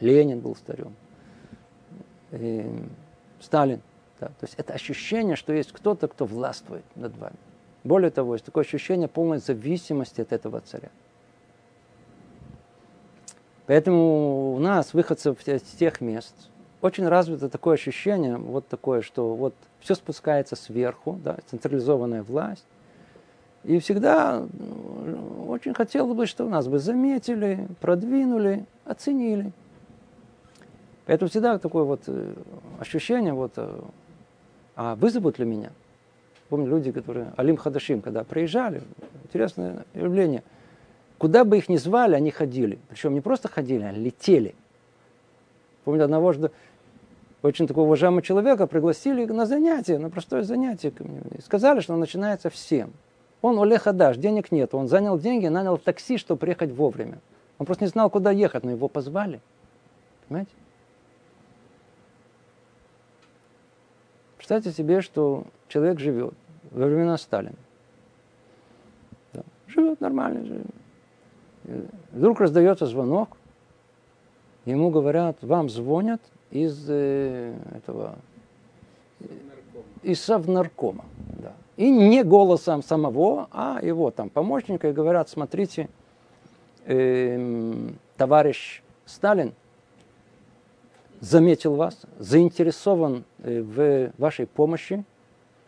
[0.00, 0.94] Ленин был старем.
[2.32, 2.66] И
[3.40, 3.80] Сталин.
[4.20, 4.26] Да.
[4.26, 7.36] То есть это ощущение, что есть кто-то, кто властвует над вами.
[7.84, 10.90] Более того, есть такое ощущение полной зависимости от этого царя.
[13.66, 16.34] Поэтому у нас, выходцев из тех мест,
[16.82, 22.64] очень развито такое ощущение, вот такое, что вот все спускается сверху, да, централизованная власть.
[23.64, 29.52] И всегда ну, очень хотелось бы, чтобы нас бы заметили, продвинули, оценили.
[31.06, 32.34] Поэтому всегда такое вот э,
[32.78, 33.80] ощущение, вот, э,
[34.76, 35.70] а вызовут ли меня?
[36.48, 38.82] Помню люди, которые, Алим Хадашим, когда приезжали,
[39.24, 40.42] интересное явление–
[41.20, 42.78] Куда бы их ни звали, они ходили.
[42.88, 44.54] Причем не просто ходили, а летели.
[45.84, 46.50] Помню одного же
[47.42, 50.94] очень такого уважаемого человека пригласили на занятие, на простое занятие.
[51.36, 52.88] И сказали, что он начинается в 7.
[53.42, 54.74] Он Олег Хадаш, денег нет.
[54.74, 57.18] Он занял деньги, нанял такси, чтобы приехать вовремя.
[57.58, 59.42] Он просто не знал, куда ехать, но его позвали.
[60.26, 60.52] Понимаете?
[64.50, 66.34] Представьте себе, что человек живет
[66.72, 67.54] во времена Сталина.
[69.32, 69.42] Да.
[69.68, 71.86] Живет нормально, живет.
[72.10, 73.36] Вдруг раздается звонок,
[74.64, 78.16] ему говорят, вам звонят из э, этого,
[80.02, 81.04] из совнаркома.
[81.28, 81.52] Да.
[81.76, 85.88] И не голосом самого, а его там помощника, и говорят, смотрите,
[86.86, 89.52] э, товарищ Сталин
[91.20, 95.04] заметил вас, заинтересован э, в вашей помощи,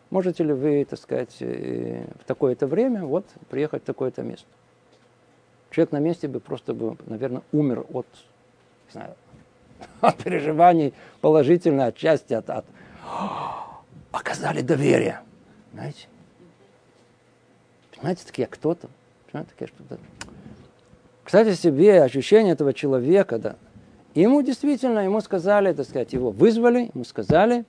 [0.09, 4.47] можете ли вы, так сказать, э, в такое-то время вот приехать в такое-то место.
[5.69, 8.07] Человек на месте бы просто бы, наверное, умер от,
[8.87, 9.15] не знаю,
[10.01, 12.65] от переживаний положительной отчасти, от, от
[14.11, 15.21] оказали доверие.
[15.73, 16.07] Знаете?
[17.95, 18.89] Понимаете, такие кто-то.
[19.31, 19.99] Понимаете, такие что-то.
[21.23, 23.55] Кстати, себе ощущение этого человека, да,
[24.21, 27.65] ему действительно, ему сказали, так сказать, его вызвали, ему сказали,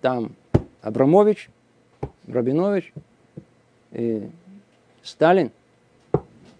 [0.00, 0.34] там
[0.82, 1.50] Абрамович,
[2.26, 2.92] Рабинович,
[3.92, 4.28] и
[5.02, 5.50] Сталин,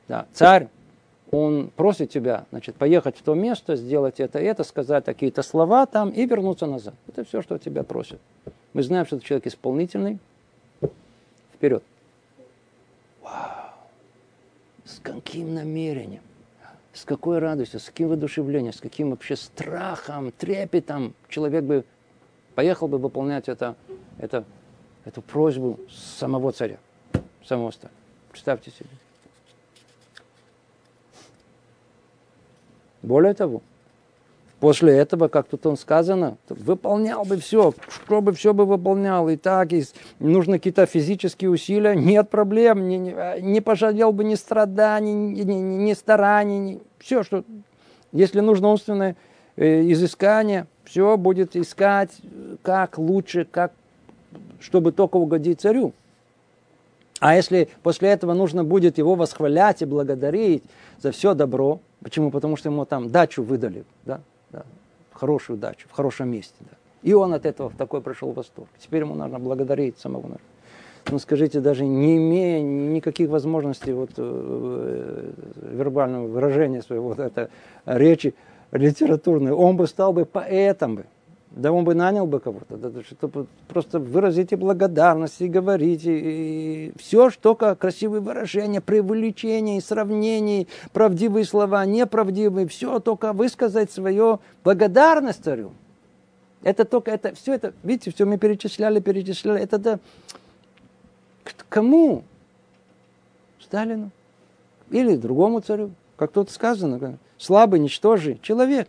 [0.09, 0.69] да, царь,
[1.31, 6.11] он просит тебя, значит, поехать в то место, сделать это, это, сказать какие-то слова там
[6.11, 6.95] и вернуться назад.
[7.07, 8.21] Это все, что тебя просят.
[8.73, 10.19] Мы знаем, что это человек исполнительный.
[11.55, 11.85] Вперед.
[13.23, 13.75] Вау!
[14.85, 16.23] С каким намерением?
[17.01, 21.87] С какой радостью, с каким воодушевлением, с каким вообще страхом, трепетом человек бы
[22.55, 23.75] поехал бы выполнять это,
[24.19, 24.45] это,
[25.07, 26.77] эту просьбу самого царя,
[27.43, 27.89] самого царя.
[28.31, 28.91] Представьте себе.
[33.01, 33.63] Более того,
[34.59, 39.37] после этого, как тут он сказано, выполнял бы все, что бы все бы выполнял, и
[39.37, 39.87] так, и
[40.19, 42.99] нужны какие-то физические усилия, нет проблем, не,
[43.41, 47.45] не, пожалел бы ни страданий, ни, ни, ни стараний, ни, все, что,
[48.13, 49.17] если нужно умственное
[49.57, 52.11] э, изыскание, все будет искать,
[52.63, 53.73] как лучше, как,
[54.61, 55.93] чтобы только угодить царю.
[57.19, 60.63] А если после этого нужно будет его восхвалять и благодарить
[61.01, 62.31] за все добро, Почему?
[62.31, 64.65] Потому что ему там дачу выдали, да, да,
[65.13, 66.55] хорошую дачу, в хорошем месте.
[66.61, 66.77] Да.
[67.03, 68.69] И он от этого в такой пришел восторг.
[68.79, 70.41] Теперь ему нужно благодарить самого народа.
[71.09, 75.31] Ну, скажите, даже не имея никаких возможностей вот, э,
[75.73, 77.51] вербального выражения своего, вот это,
[77.87, 78.35] речи
[78.73, 81.07] литературной, он бы стал бы поэтом бы.
[81.51, 86.93] Да он бы нанял бы кого-то, да, чтобы просто выразить и благодарность, и говорить, и,
[86.97, 95.43] все, что красивые выражения, преувеличения, и сравнения, правдивые слова, неправдивые, все только высказать свое благодарность
[95.43, 95.73] царю.
[96.63, 99.99] Это только, это, все это, видите, все мы перечисляли, перечисляли, это да,
[101.55, 102.25] к кому?
[103.61, 104.11] Сталину?
[104.91, 105.91] Или другому царю?
[106.17, 108.89] Как тут сказано, слабый, ничтожий человек.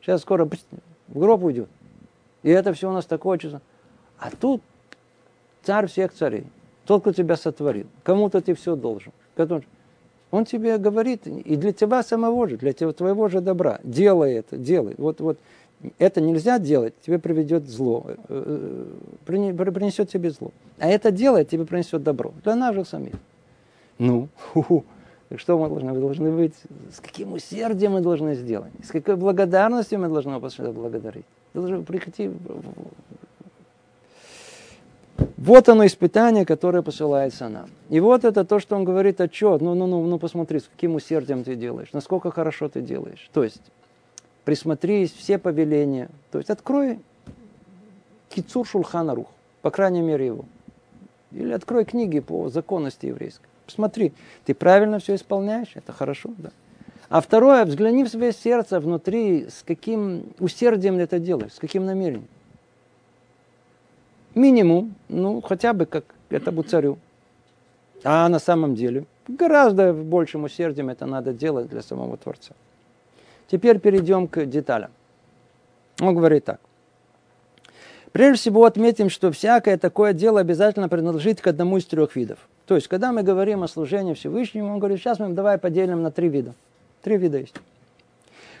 [0.00, 0.48] Сейчас скоро
[1.08, 1.68] в гроб уйдет.
[2.42, 3.60] И это все у нас такое чувство.
[4.18, 4.62] А тут
[5.62, 6.46] царь всех царей.
[6.84, 7.86] Тот, кто тебя сотворил.
[8.02, 9.12] Кому-то ты все должен.
[10.30, 13.80] Он тебе говорит, и для тебя самого же, для твоего же добра.
[13.82, 14.94] Делай это, делай.
[14.98, 15.38] Вот, вот
[15.98, 18.84] это нельзя делать, тебе приведет зло, э, э,
[19.24, 20.50] принесет тебе зло.
[20.78, 22.32] А это делает, тебе принесет добро.
[22.44, 23.14] Для нас же самих.
[23.98, 24.84] Ну, ху -ху.
[25.28, 25.92] Так что мы должны?
[25.92, 26.54] Мы должны быть,
[26.90, 30.38] с каким усердием мы должны сделать, с какой благодарностью мы должны
[30.72, 31.26] благодарить.
[31.54, 32.30] Должны прийти.
[35.36, 37.68] Вот оно испытание, которое посылается нам.
[37.90, 39.60] И вот это то, что он говорит, отчет.
[39.60, 43.28] Ну, ну, ну, ну, посмотри, с каким усердием ты делаешь, насколько хорошо ты делаешь.
[43.32, 43.62] То есть,
[44.48, 46.08] присмотрись, все повеления.
[46.30, 47.00] То есть, открой
[48.30, 49.26] Кицур Шульхана Рух,
[49.60, 50.46] по крайней мере его.
[51.32, 53.44] Или открой книги по законности еврейской.
[53.66, 54.14] Посмотри,
[54.46, 56.50] ты правильно все исполняешь, это хорошо, да.
[57.10, 61.84] А второе, взгляни в свое сердце внутри, с каким усердием ты это делаешь, с каким
[61.84, 62.26] намерением.
[64.34, 66.96] Минимум, ну, хотя бы как этому царю.
[68.02, 72.54] А на самом деле, гораздо большим усердием это надо делать для самого Творца.
[73.48, 74.90] Теперь перейдем к деталям.
[76.00, 76.60] Он говорит так.
[78.12, 82.38] Прежде всего отметим, что всякое такое дело обязательно принадлежит к одному из трех видов.
[82.66, 86.10] То есть, когда мы говорим о служении Всевышнему, он говорит, сейчас мы давай поделим на
[86.10, 86.54] три вида.
[87.02, 87.54] Три вида есть.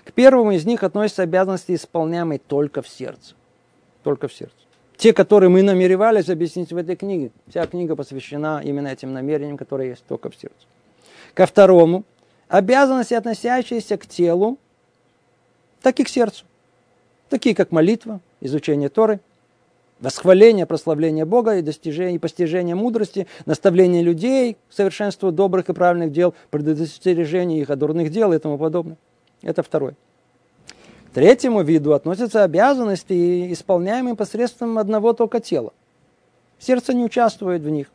[0.04, 3.34] К первому из них относятся обязанности, исполняемые только в сердце.
[4.02, 4.54] Только в сердце.
[4.96, 7.30] Те, которые мы намеревались объяснить в этой книге.
[7.48, 10.56] Вся книга посвящена именно этим намерениям, которые есть только в сердце.
[11.34, 12.04] Ко второму,
[12.48, 14.58] обязанности, относящиеся к телу,
[15.82, 16.44] так и к сердцу.
[17.28, 19.20] Такие, как молитва, изучение Торы,
[20.00, 26.34] восхваление, прославление Бога и достижение, постижение мудрости, наставление людей к совершенству добрых и правильных дел,
[26.50, 28.96] предостережение их от дурных дел и тому подобное.
[29.42, 29.94] Это второе.
[31.10, 35.72] К третьему виду относятся обязанности, исполняемые посредством одного только тела.
[36.58, 37.88] Сердце не участвует в них,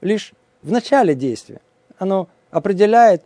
[0.00, 0.32] лишь
[0.62, 1.60] в начале действия.
[1.98, 3.22] Оно определяет,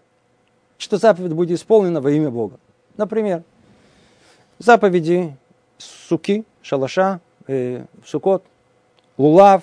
[0.76, 2.58] что заповедь будет исполнена во имя Бога.
[2.96, 3.42] Например,
[4.58, 5.36] заповеди
[5.78, 8.44] суки, шалаша, э, Сукот,
[9.16, 9.62] лулав,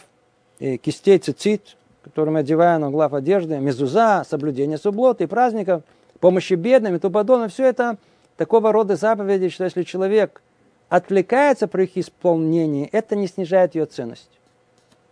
[0.59, 1.77] э, кистей цицит,
[2.15, 5.83] мы одеваем на глав одежды, мезуза, соблюдение субботы и праздников,
[6.19, 7.49] помощи бедным и тому подобное.
[7.49, 7.97] Все это
[8.37, 10.41] такого рода заповеди, что если человек
[10.89, 14.29] отвлекается при их исполнении, это не снижает ее ценность.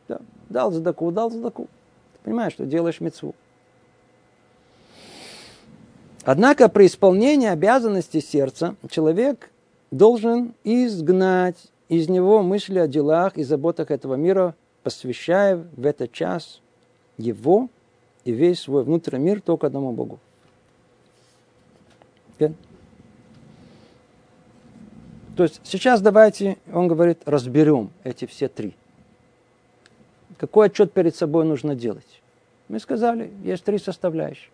[0.08, 0.20] Да.
[0.50, 1.64] Дал задаку, дал задаку.
[2.14, 3.34] Ты понимаешь, что делаешь мецву.
[6.24, 9.50] Однако при исполнении обязанностей сердца человек
[9.94, 16.62] должен изгнать из него мысли о делах и заботах этого мира, посвящая в этот час
[17.18, 17.70] его
[18.26, 20.20] и весь свой внутренний мир только одному Богу.
[22.39, 22.56] Okay?
[25.38, 28.74] То есть сейчас давайте, он говорит, разберем эти все три.
[30.38, 32.22] Какой отчет перед собой нужно делать?
[32.68, 34.50] Мы сказали, есть три составляющие.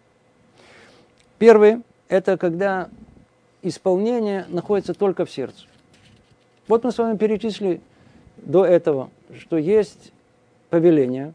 [1.38, 2.90] Первый– это когда
[3.62, 5.66] исполнение находится только в сердце.
[6.68, 7.82] Вот мы с вами перечислили
[8.38, 10.12] до этого, что есть
[10.70, 11.34] повеление,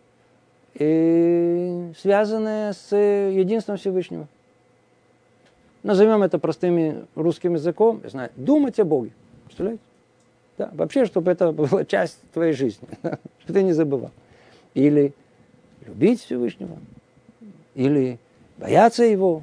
[0.74, 4.26] и связанное с единством Всевышнего.
[5.82, 9.12] Назовем это простым русским языком, я знаю, думать о Боге.
[9.44, 9.82] Представляете?
[10.56, 14.10] Да, вообще, чтобы это была часть твоей жизни, что ты не забывал.
[14.72, 15.12] Или
[15.84, 16.78] любить Всевышнего,
[17.74, 18.18] или
[18.56, 19.42] бояться Его.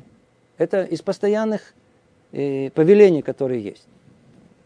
[0.57, 1.73] Это из постоянных
[2.32, 3.86] э, повелений, которые есть.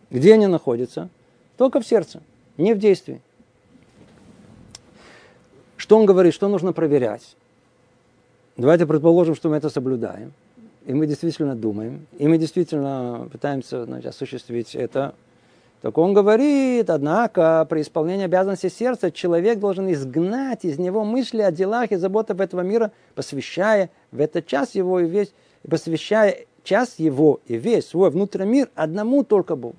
[0.09, 1.09] Где они находятся?
[1.57, 2.22] Только в сердце,
[2.57, 3.22] не в действии.
[5.78, 7.36] Что он говорит, что нужно проверять?
[8.57, 10.32] Давайте предположим, что мы это соблюдаем,
[10.86, 15.13] и мы действительно думаем, и мы действительно пытаемся значит, осуществить это.
[15.82, 21.51] Так он говорит, однако, при исполнении обязанностей сердца человек должен изгнать из него мысли о
[21.51, 25.34] делах и заботах этого мира, посвящая в этот час его и весь,
[25.70, 29.78] посвящая час его и весь свой внутренний мир одному только Богу.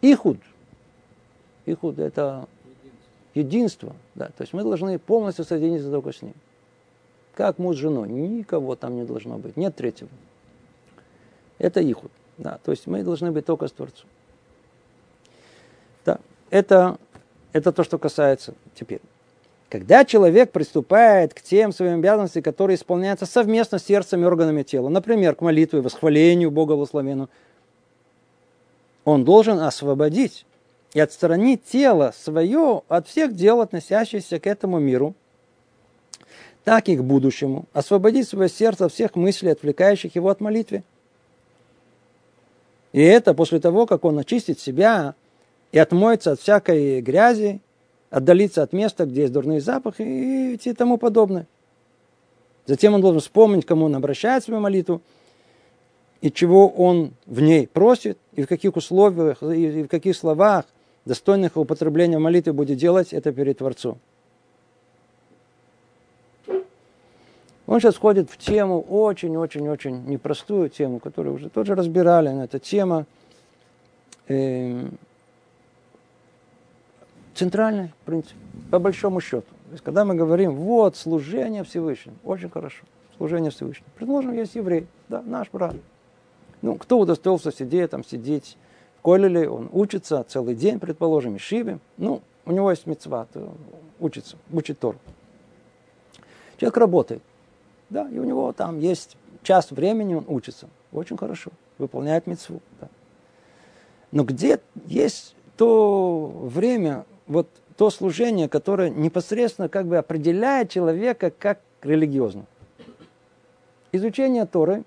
[0.00, 0.38] Ихуд.
[1.66, 2.48] Ихуд– это
[3.34, 3.94] единство.
[4.14, 4.26] Да.
[4.28, 6.34] То есть мы должны полностью соединиться только с ним.
[7.34, 8.08] Как муж с женой.
[8.08, 9.56] Никого там не должно быть.
[9.56, 10.10] Нет третьего.
[11.58, 12.10] Это ихуд.
[12.38, 12.58] Да.
[12.64, 14.08] То есть мы должны быть только с Творцом.
[16.04, 16.18] Да.
[16.50, 16.98] Это,
[17.52, 19.00] это то, что касается теперь.
[19.72, 24.90] Когда человек приступает к тем своим обязанностям, которые исполняются совместно с сердцем и органами тела,
[24.90, 27.30] например, к молитве, восхвалению Бога благословенного,
[29.06, 30.44] он должен освободить
[30.92, 35.14] и отстранить тело свое от всех дел, относящихся к этому миру,
[36.64, 40.82] так и к будущему, освободить свое сердце от всех мыслей, отвлекающих его от молитвы.
[42.92, 45.14] И это после того, как он очистит себя
[45.72, 47.62] и отмоется от всякой грязи,
[48.12, 51.46] отдалится от места, где есть дурные запахи и тому подобное.
[52.66, 55.00] Затем он должен вспомнить, кому он обращает свою молитву,
[56.20, 60.66] и чего он в ней просит, и в каких условиях, и в каких словах
[61.06, 63.98] достойных употребления молитвы будет делать это перед Творцом.
[67.66, 72.28] Он сейчас входит в тему, очень-очень-очень непростую тему, которую уже тоже разбирали.
[72.28, 73.06] Но это тема
[74.28, 74.84] э,
[77.34, 78.36] центральная, в принципе,
[78.70, 79.46] по большому счету.
[79.66, 82.84] То есть, когда мы говорим, вот, служение Всевышнему, очень хорошо,
[83.16, 83.88] служение Всевышнему.
[83.96, 85.74] Предположим, есть еврей, да, наш брат.
[86.60, 88.56] Ну, кто удостоился сидеть, там, сидеть
[88.98, 91.78] в Колеле, он учится целый день, предположим, и Шибе.
[91.96, 93.26] Ну, у него есть мецва,
[93.98, 94.98] учится, учит Тору.
[96.58, 97.22] Человек работает,
[97.90, 100.68] да, и у него там есть час времени, он учится.
[100.92, 102.60] Очень хорошо, выполняет мецву.
[102.80, 102.88] Да.
[104.12, 111.60] Но где есть то время, вот то служение, которое непосредственно как бы определяет человека как
[111.82, 112.44] религиозно.
[113.90, 114.84] Изучение Торы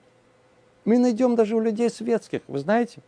[0.86, 2.42] мы найдем даже у людей светских.
[2.48, 3.02] Вы знаете,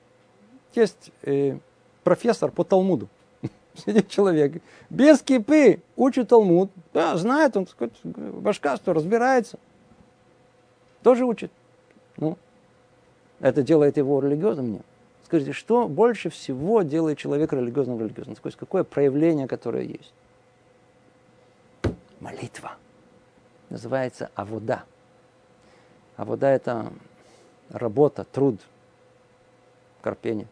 [0.74, 1.58] есть э,
[2.04, 3.08] профессор по Талмуду.
[3.86, 6.72] Сидит человек, без кипы, учит Талмуд.
[6.94, 7.68] Да, знает, он
[8.04, 9.60] башка, что разбирается.
[11.04, 11.52] Тоже учит.
[12.18, 12.38] Ну,
[13.40, 14.74] это делает его религиозным?
[14.74, 14.86] Нет.
[15.28, 18.38] Скажите, что больше всего делает человека религиозным религиозным?
[18.38, 20.14] То есть какое проявление, которое есть?
[22.22, 22.78] Молитва.
[23.70, 24.86] Называется авода.
[26.16, 26.94] Авода– это
[27.68, 28.62] работа, труд,
[30.02, 30.48] корпение.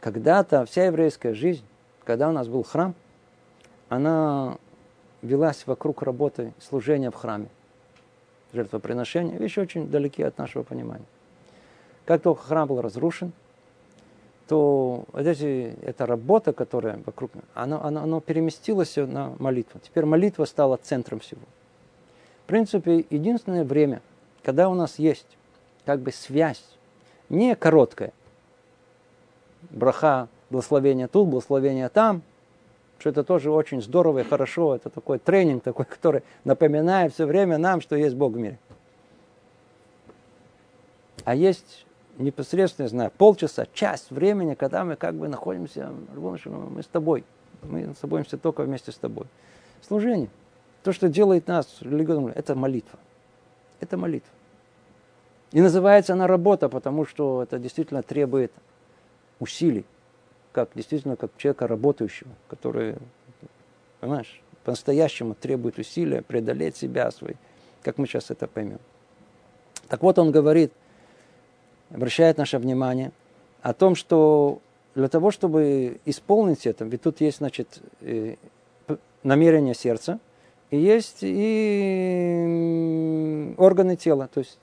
[0.00, 1.64] Когда-то вся еврейская жизнь,
[2.02, 2.92] когда у нас был храм,
[3.88, 4.58] она
[5.22, 7.50] велась вокруг работы служения в храме.
[8.52, 11.06] Жертвоприношения– вещи очень далеки от нашего понимания.
[12.06, 13.32] Как только храм был разрушен,
[14.48, 19.80] то эти, эта работа, которая вокруг, она, она, она переместилась на молитву.
[19.82, 21.42] Теперь молитва стала центром всего.
[22.44, 24.00] В принципе, единственное время,
[24.44, 25.26] когда у нас есть
[25.84, 26.62] как бы связь,
[27.28, 28.12] не короткая,
[29.70, 32.22] браха, благословение тут, благословение там,
[33.00, 37.58] что это тоже очень здорово и хорошо, это такой тренинг такой, который напоминает все время
[37.58, 38.60] нам, что есть Бог в мире.
[41.24, 41.84] А есть
[42.18, 47.24] непосредственно, знаю, полчаса, час времени, когда мы как бы находимся, мы с тобой.
[47.62, 49.26] Мы находимся только вместе с тобой.
[49.86, 50.28] Служение.
[50.82, 52.98] То, что делает нас религиозным, это молитва.
[53.80, 54.30] Это молитва.
[55.52, 58.52] И называется она работа, потому что это действительно требует
[59.38, 59.84] усилий,
[60.52, 62.96] как действительно как человека работающего, который,
[64.00, 67.36] понимаешь, по-настоящему требует усилия преодолеть себя свой,
[67.82, 68.80] как мы сейчас это поймем.
[69.88, 70.72] Так вот он говорит–
[71.90, 73.12] обращает наше внимание
[73.62, 74.60] о том, что
[74.94, 78.36] для того, чтобы исполнить это, ведь тут есть, значит, э,
[79.22, 80.18] намерение сердца,
[80.70, 82.46] и есть и
[83.58, 84.28] органы тела.
[84.32, 84.58] То есть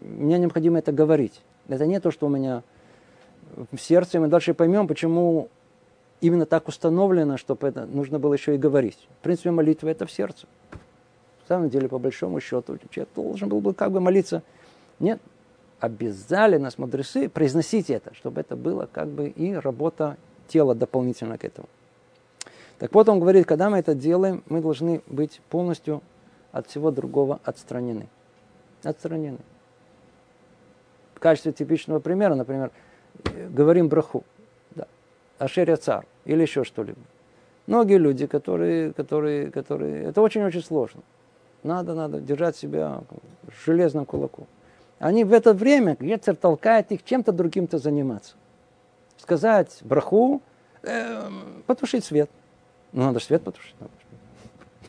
[0.00, 1.40] мне необходимо это говорить.
[1.68, 2.62] Это не то, что у меня
[3.72, 5.48] в сердце, мы дальше поймем, почему
[6.20, 8.98] именно так установлено, чтобы это нужно было еще и говорить.
[9.20, 10.46] В принципе, молитва это в сердце.
[11.44, 14.42] В самом деле, по большому счету, человек должен был бы как бы молиться.
[14.98, 15.20] Нет,
[15.84, 20.16] обязали нас мудрецы произносить это, чтобы это было как бы и работа
[20.48, 21.68] тела дополнительно к этому.
[22.78, 26.02] Так вот он говорит, когда мы это делаем, мы должны быть полностью
[26.52, 28.08] от всего другого отстранены.
[28.82, 29.38] Отстранены.
[31.14, 32.70] В качестве типичного примера, например,
[33.50, 34.24] говорим браху,
[34.74, 34.86] да,
[35.38, 37.00] ашеря цар или еще что-либо.
[37.66, 40.04] Многие люди, которые, которые, которые...
[40.04, 41.02] Это очень-очень сложно.
[41.62, 43.02] Надо, надо держать себя
[43.64, 44.46] железным кулаком
[45.04, 48.36] они в это время, Ецер толкает их чем-то другим-то заниматься.
[49.18, 50.40] Сказать браху,
[50.82, 51.28] э,
[51.66, 52.30] потушить свет.
[52.92, 53.74] Ну, надо свет потушить.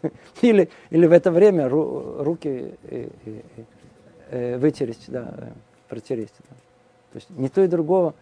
[0.42, 3.42] Или, или в это время ру, руки э, э,
[4.30, 5.52] э, вытереть, да, э,
[5.90, 6.34] протереть.
[6.50, 6.56] Да.
[7.12, 8.14] То есть ни то и другого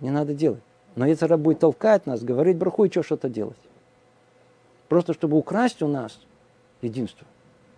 [0.00, 0.62] не надо делать.
[0.96, 3.58] Но Ецера будет толкать нас, говорить браху и что что-то делать.
[4.88, 6.18] Просто чтобы украсть у нас
[6.82, 7.24] единство.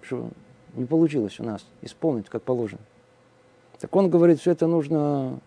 [0.01, 0.31] Что
[0.73, 2.81] не получилось у нас исполнить как положено.
[3.83, 5.41] Так он говорит, все это нужно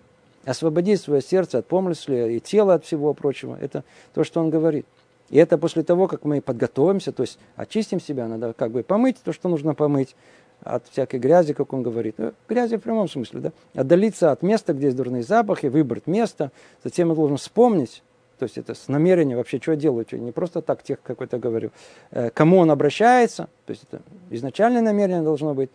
[0.43, 3.57] освободить свое сердце от помысли и тело от всего прочего.
[3.59, 4.85] Это то, что он говорит.
[5.29, 9.15] И это после того, как мы подготовимся, то есть очистим себя, надо как бы помыть
[9.23, 10.17] то, что нужно помыть
[10.63, 12.15] от всякой грязи, как он говорит.
[12.17, 13.51] Ну, грязи в прямом смысле, да?
[13.73, 16.51] Отдалиться от места, где есть дурные запахи, выбрать место.
[16.83, 18.03] Затем я должен вспомнить,
[18.37, 21.37] то есть это с намерением вообще, что я делаю, что не просто так тех какой-то
[21.37, 21.71] говорю.
[22.11, 25.69] Э, кому он обращается, то есть это изначальное намерение должно быть.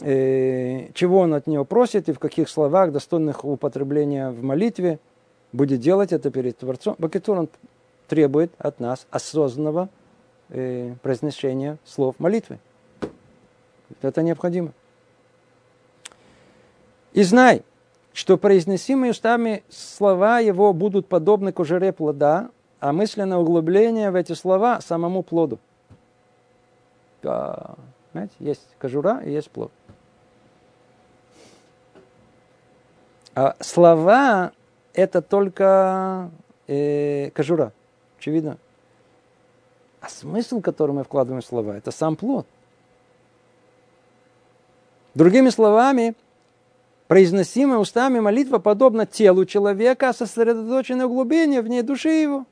[0.00, 4.98] Э, чего он от него просит и в каких словах, достойных употребления в молитве,
[5.52, 6.96] будет делать это перед Творцом.
[6.98, 7.48] Бакетур он
[8.08, 9.88] требует от нас осознанного
[10.48, 12.58] э, произношения слов молитвы.
[14.02, 14.72] Это необходимо.
[17.12, 17.62] И знай,
[18.12, 24.80] что произносимые устами слова его будут подобны кожуре плода, а мысленное углубление в эти слова
[24.80, 25.58] самому плоду.
[28.14, 28.34] Понимаете?
[28.38, 29.72] Есть кожура и есть плод.
[33.34, 34.52] А слова–
[34.94, 36.30] это только
[36.68, 37.72] э, кожура,
[38.16, 38.56] очевидно.
[40.00, 42.46] А смысл, который мы вкладываем в слова, это сам плод.
[45.16, 46.14] Другими словами,
[47.08, 52.46] произносимая устами молитва подобна телу человека, сосредоточенное углубление в ней души его.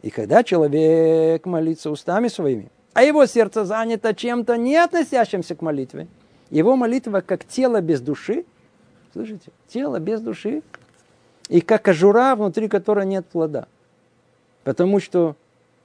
[0.00, 6.08] И когда человек молится устами своими, а его сердце занято чем-то не относящимся к молитве,
[6.50, 8.44] его молитва как тело без души,
[9.12, 10.62] слышите, тело без души,
[11.48, 13.66] и как кожура, внутри которой нет плода–
[14.64, 15.36] Потому что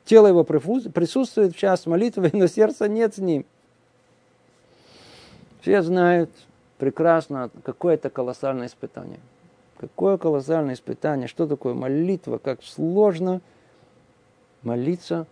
[0.03, 3.45] тело его присутствует в час молитвы, но сердца нет с ним.
[5.62, 6.30] Все знают
[6.78, 9.20] прекрасно, какое это колоссальное испытание.
[9.78, 13.41] Какое колоссальное испытание, что такое молитва, как сложно
[14.62, 15.26] молиться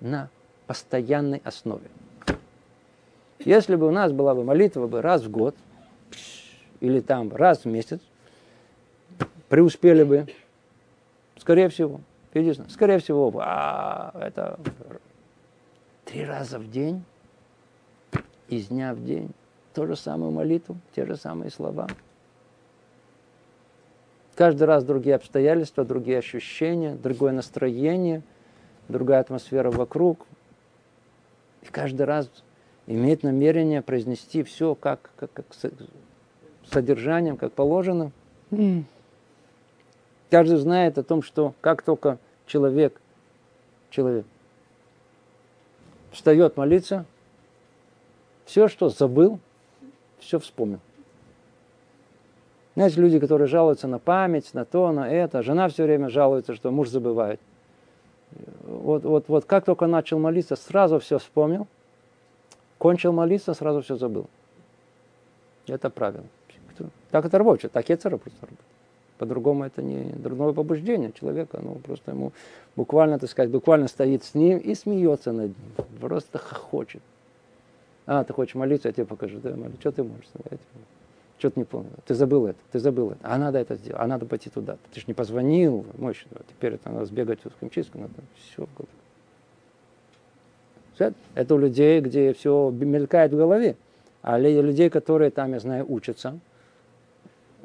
[0.00, 0.28] на
[0.66, 1.86] постоянной основе.
[3.40, 5.54] Если бы у нас была бы молитва бы раз в год,
[6.80, 8.00] или там раз в месяц,
[9.48, 10.26] преуспели бы,
[11.38, 12.00] скорее всего.
[12.34, 14.58] Видишь, скорее всего, а, это
[16.04, 17.02] три раза в день,
[18.48, 19.30] из дня в день,
[19.74, 21.88] то же самую молитву, те же самые слова.
[24.34, 28.22] Каждый раз другие обстоятельства, другие ощущения, другое настроение,
[28.88, 30.26] другая атмосфера вокруг.
[31.66, 32.30] И каждый раз
[32.86, 35.68] имеет намерение произнести все как, как, как с
[36.70, 38.12] содержанием, как положено.
[40.30, 43.00] Каждый знает о том, что как только человек,
[43.90, 44.26] человек
[46.12, 47.04] встает молиться,
[48.44, 49.40] все, что забыл,
[50.20, 50.80] все вспомнил.
[52.76, 55.42] Знаете, люди, которые жалуются на память, на то, на это.
[55.42, 57.40] Жена все время жалуется, что муж забывает.
[58.64, 61.66] Вот, вот, вот как только начал молиться, сразу все вспомнил.
[62.78, 64.26] Кончил молиться, сразу все забыл.
[65.66, 66.24] Это правило.
[67.10, 68.60] Так это рабочее, так и просто работает.
[69.18, 71.58] По-другому это не другое побуждение человека.
[71.62, 72.32] Ну, просто ему
[72.76, 75.86] буквально, так сказать, буквально стоит с ним и смеется над ним.
[76.00, 77.02] Просто хохочет.
[78.04, 79.38] А, ты хочешь молиться, я тебе покажу.
[79.40, 79.72] Да, молю.
[79.80, 80.60] Что ты можешь сказать?
[80.60, 80.95] Что
[81.38, 81.90] ты не понял?
[82.06, 83.20] Ты забыл это, ты забыл это.
[83.22, 84.76] А надо это сделать, а надо пойти туда.
[84.92, 86.30] Ты же не позвонил, мощно.
[86.48, 88.66] Теперь это надо сбегать в химчистку, надо все.
[91.34, 93.76] Это у людей, где все мелькает в голове.
[94.22, 96.40] А людей, которые там, я знаю, учатся,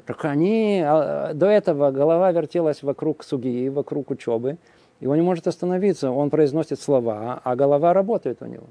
[0.06, 4.58] так они, а, до этого голова вертелась вокруг суги, вокруг учебы,
[5.00, 8.66] и он не может остановиться, он произносит слова, а голова работает у него.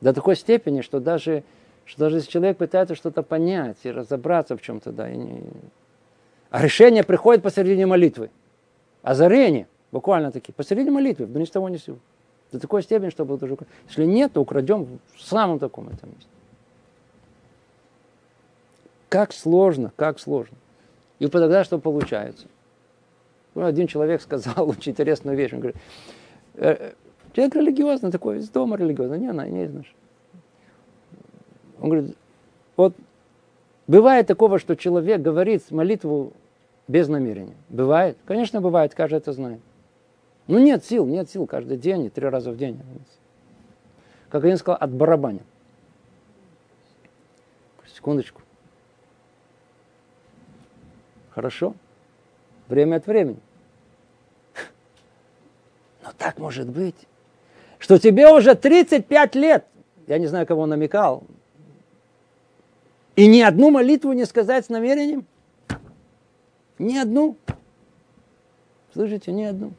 [0.00, 1.42] До такой степени, что даже,
[1.84, 5.42] что даже если человек пытается что-то понять и разобраться в чем-то, да, и не...
[6.50, 8.30] а решение приходит посередине молитвы.
[9.02, 11.98] Озарение, буквально таки, посередине молитвы, ни с того ни с сего.
[12.52, 13.56] До такой степени, чтобы тоже...
[13.86, 16.26] Если нет, то украдем в самом таком этом месте.
[19.08, 20.56] Как сложно, как сложно.
[21.18, 22.46] И тогда что получается?
[23.54, 25.52] Ну, один человек сказал очень интересную вещь.
[25.52, 25.76] Он говорит,
[26.54, 26.92] «Э,
[27.32, 29.18] человек религиозный такой, из дома религиозный.
[29.18, 29.94] Не, не, не знаешь.
[31.80, 32.16] Он говорит,
[32.76, 32.94] вот
[33.86, 36.32] бывает такого, что человек говорит молитву
[36.88, 37.56] без намерения.
[37.68, 38.18] Бывает?
[38.26, 39.60] Конечно, бывает, каждый это знает.
[40.46, 42.80] Ну нет сил, нет сил каждый день и три раза в день.
[44.28, 45.42] Как один сказал, от барабаня.
[47.86, 48.42] Секундочку.
[51.30, 51.74] Хорошо.
[52.68, 53.38] Время от времени.
[56.02, 57.06] Но так может быть,
[57.80, 59.66] что тебе уже 35 лет,
[60.06, 61.24] я не знаю, кого он намекал,
[63.16, 65.26] и ни одну молитву не сказать с намерением?
[66.78, 67.36] Ни одну.
[68.92, 69.72] Слышите, ни одну.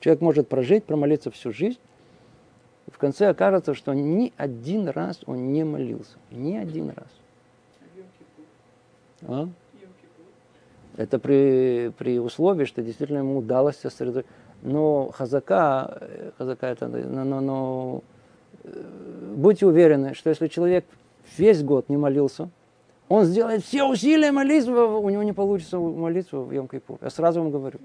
[0.00, 1.78] Человек может прожить, промолиться всю жизнь,
[2.86, 6.16] и в конце окажется, что ни один раз он не молился.
[6.30, 7.08] Ни один раз.
[9.22, 9.48] А?
[10.98, 14.34] Это при, при условии, что действительно ему удалось сосредоточиться.
[14.62, 16.02] Но хазака,
[16.36, 18.02] хазака это, но, но, но
[19.36, 20.84] будьте уверены, что если человек
[21.36, 22.50] весь год не молился,
[23.08, 26.98] он сделает все усилия молитвы, у него не получится молиться в Йом-Кипур.
[27.00, 27.78] Я сразу вам говорю.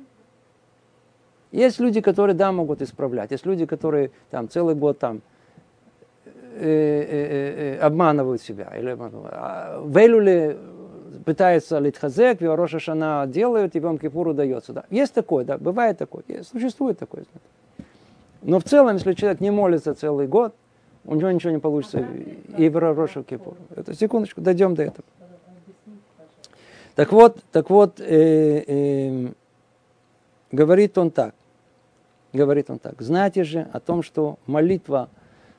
[1.51, 3.29] Есть люди, которые, да, могут исправлять.
[3.29, 5.21] Есть люди, которые там целый год там
[6.25, 8.73] э, э, э, обманывают себя.
[8.75, 10.57] Или, а, в Эйлуле
[11.25, 14.73] пытается литхазек, в Роша Шана делают, и вам Кипуру удается.
[14.73, 14.85] Да.
[14.89, 17.25] Есть такое, да, бывает такое, есть, существует такое.
[18.41, 20.53] Но в целом, если человек не молится целый год,
[21.05, 22.05] у него ничего не получится
[22.57, 23.55] и в Роша Кипур.
[23.75, 25.05] Это секундочку, дойдем до этого.
[26.95, 29.27] Так вот, так вот, э, э,
[30.51, 31.33] говорит он так.
[32.33, 33.01] Говорит он так.
[33.01, 35.09] Знайте же о том, что молитва,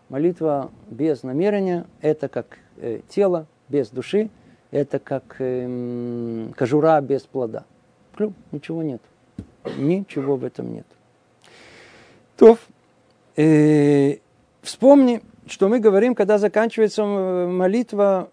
[0.08, 4.30] молитва без намерения– это как э, тело без души,
[4.74, 7.64] это как э, кожура без плода.
[8.16, 9.00] Клю, ничего нет.
[9.76, 10.86] Ничего в этом нет.
[12.36, 12.58] То,
[13.36, 14.16] э,
[14.62, 18.30] вспомни, что мы говорим, когда заканчивается молитва,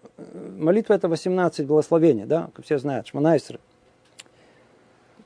[0.58, 3.60] молитва это 18 благословений, да, как все знают, Шманайсер.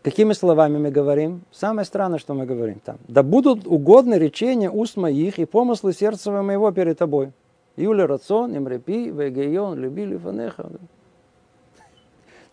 [0.02, 1.40] Какими словами мы говорим?
[1.50, 2.98] Самое странное, что мы говорим там.
[3.08, 7.32] Да будут угодны речения уст моих и помыслы сердца моего перед тобой.
[7.76, 10.70] Юля рацион, имрепи, вегейон, любили фанеха.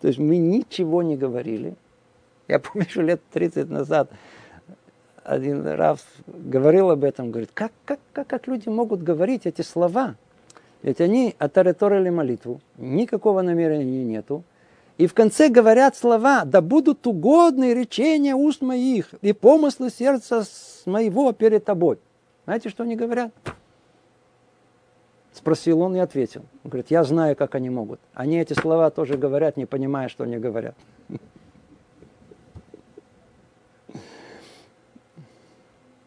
[0.04, 1.76] То есть мы ничего не говорили.
[2.46, 4.10] Я помню, что лет 30 назад
[5.22, 10.16] один Раф говорил об этом, говорит, как, как, как, как люди могут говорить эти слова?
[10.82, 14.44] Ведь они отариторили молитву, никакого намерения нету.
[14.98, 20.44] И в конце говорят слова, да будут угодны речения уст моих и помыслы сердца
[20.84, 21.98] моего перед тобой.
[22.44, 23.32] Знаете, что они говорят?
[25.34, 26.42] Спросил он и ответил.
[26.62, 28.00] Он говорит, я знаю, как они могут.
[28.14, 30.76] Они эти слова тоже говорят, не понимая, что они говорят.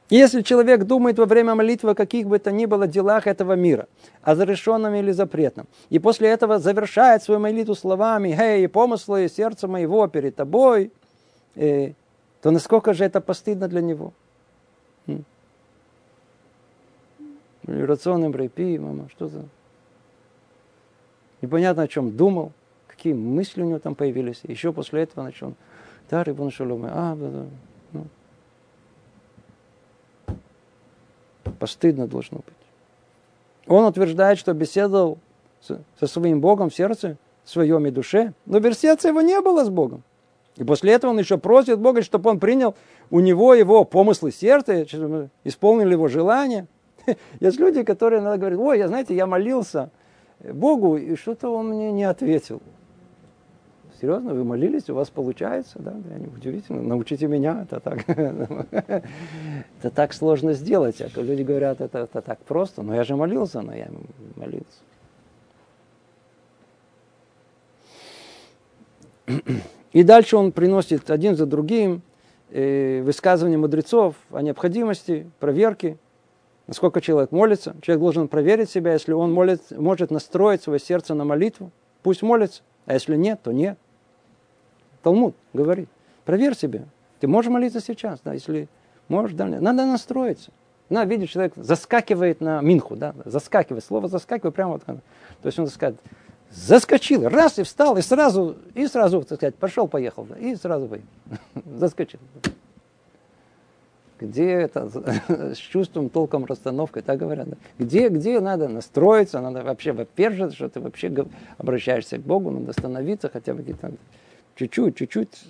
[0.09, 3.89] Если человек думает во время молитвы о каких бы то ни было делах этого мира,
[4.21, 10.07] о зарешенном или запретном, и после этого завершает свою молитву словами «Эй, помыслы сердца моего
[10.07, 10.93] перед тобой»,
[11.55, 11.91] э,
[12.41, 14.13] то насколько же это постыдно для него?
[17.68, 19.43] Рационным брейпи, мама, что за...
[21.41, 22.53] Непонятно, о чем думал,
[22.88, 24.39] какие мысли у него там появились.
[24.43, 25.53] Еще после этого начал,
[26.09, 27.45] да, Рибун Шалом, а, да, да.
[27.91, 28.05] Ну.
[31.59, 32.55] Постыдно должно быть.
[33.68, 35.20] Он утверждает, что беседовал
[35.61, 39.65] со своим Богом в сердце, в своем и душе, но в сердце его не было
[39.65, 40.03] с Богом.
[40.55, 42.76] И после этого он еще просит Бога, чтобы он принял
[43.11, 44.84] у него его помыслы сердца,
[45.43, 46.65] исполнил его желания.
[47.39, 49.89] Есть люди, которые иногда говорят, ой, я, знаете, я молился
[50.39, 52.62] Богу, и что-то он мне не ответил.
[53.99, 55.95] Серьезно, вы молились, у вас получается, да?
[56.36, 61.01] Удивительно, научите меня, это так, это так сложно сделать.
[61.01, 63.88] А люди говорят, это, это так просто, но я же молился, но я
[64.36, 64.82] молился.
[69.93, 72.03] И дальше он приносит один за другим
[72.51, 75.97] э, высказывания мудрецов о необходимости проверки,
[76.68, 77.76] насколько человек молится.
[77.82, 81.72] Человек должен проверить себя, если он молит, может настроить свое сердце на молитву,
[82.03, 83.78] пусть молится, а если нет, то нет.
[85.01, 85.89] Талмуд говорит,
[86.26, 86.86] проверь себя.
[87.20, 88.68] Ты можешь молиться сейчас, да, если
[89.07, 90.51] можешь, да, надо настроиться.
[90.89, 94.84] На, видишь, человек заскакивает на минху, да, заскакивает, слово заскакивает прямо вот.
[94.84, 95.01] То
[95.43, 95.99] есть он скажет,
[96.49, 100.88] заскочил, раз и встал, и сразу, и сразу, так сказать, пошел, поехал, да, и сразу
[100.88, 101.07] поехал.
[101.65, 102.20] заскочил.
[104.20, 104.89] Где это
[105.53, 107.49] с чувством, толком, расстановкой, так говорят.
[107.49, 107.57] Да?
[107.78, 111.13] Где, где надо настроиться, надо вообще, во-первых, что ты вообще
[111.57, 113.91] обращаешься к Богу, надо остановиться хотя бы где-то
[114.55, 115.45] чуть-чуть, чуть-чуть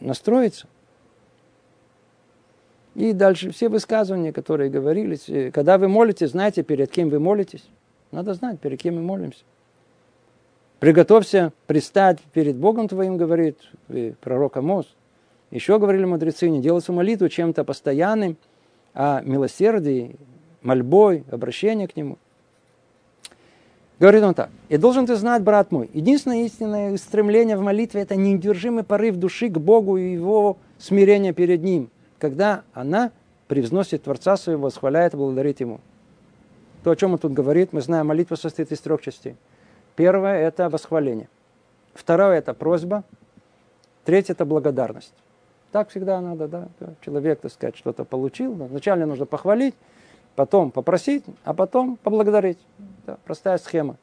[0.00, 0.66] настроиться.
[2.96, 5.28] И дальше все высказывания, которые говорились.
[5.28, 7.68] Э, когда вы молитесь, знаете, перед кем вы молитесь.
[8.10, 9.44] Надо знать, перед кем мы молимся.
[10.80, 13.58] Приготовься предстать перед Богом твоим, говорит
[13.88, 14.86] э, пророк Амос.
[15.56, 18.36] Еще говорили мудрецы, не делать молитву чем-то постоянным,
[18.92, 20.16] а милосердие,
[20.60, 22.18] мольбой, обращение к Нему.
[23.98, 24.50] Говорит он так.
[24.68, 29.48] «И должен ты знать, брат мой, единственное истинное стремление в молитве– это неудержимый порыв души
[29.48, 31.88] к Богу и его смирение перед Ним,
[32.18, 33.10] когда она
[33.48, 35.80] превзносит Творца своего, восхваляет и благодарит Ему».
[36.84, 39.36] То, о чем он тут говорит, мы знаем, молитва состоит из трех частей.
[39.94, 41.30] Первое– это восхваление.
[41.94, 43.04] Второе– это просьба.
[44.04, 45.14] Третье– это благодарность.
[45.76, 46.68] Так всегда надо, да,
[47.02, 48.54] человек, так сказать, что-то получил.
[48.54, 48.64] Да.
[48.64, 49.74] Вначале нужно похвалить,
[50.34, 52.56] потом попросить, а потом поблагодарить.
[53.06, 53.96] Да, простая схема.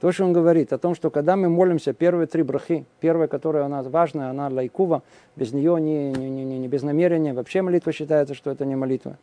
[0.00, 3.66] То, что он говорит о том, что когда мы молимся первые три брахи, первая, которая
[3.66, 5.02] у нас важная, она лайкува,
[5.36, 9.18] без нее не, не, не, не без намерения, вообще молитва считается, что это не молитва.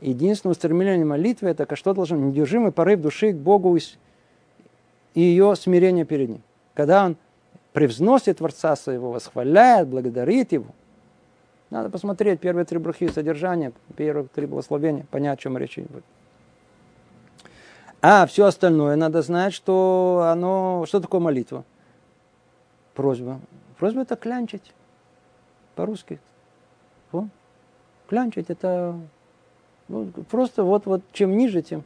[0.00, 6.30] Единственное устремление молитвы– это что должен недержимый порыв души к Богу и ее смирение перед
[6.30, 6.42] Ним.
[6.72, 7.16] Когда он
[7.74, 10.68] превзносит Творца своего, восхваляет, благодарит Его.
[11.72, 16.04] Надо посмотреть первые три брахи, содержание, первые три благословения, понять, о чем речь идет.
[18.02, 20.84] А все остальное надо знать, что оно...
[20.86, 21.64] Что такое молитва?
[22.92, 23.40] Просьба.
[23.78, 24.74] Просьба это клянчить.
[25.74, 26.20] По-русски.
[27.10, 27.28] О?
[28.06, 28.94] Клянчить это...
[29.88, 31.84] Ну, просто вот, вот чем ниже, тем...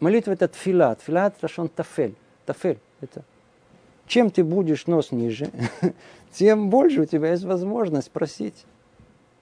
[0.00, 0.94] Молитва это тфила.
[0.94, 2.14] Тфила это шон тафель.
[2.46, 3.24] Тафель это
[4.12, 5.48] чем ты будешь нос ниже,
[6.32, 8.66] тем больше у тебя есть возможность просить.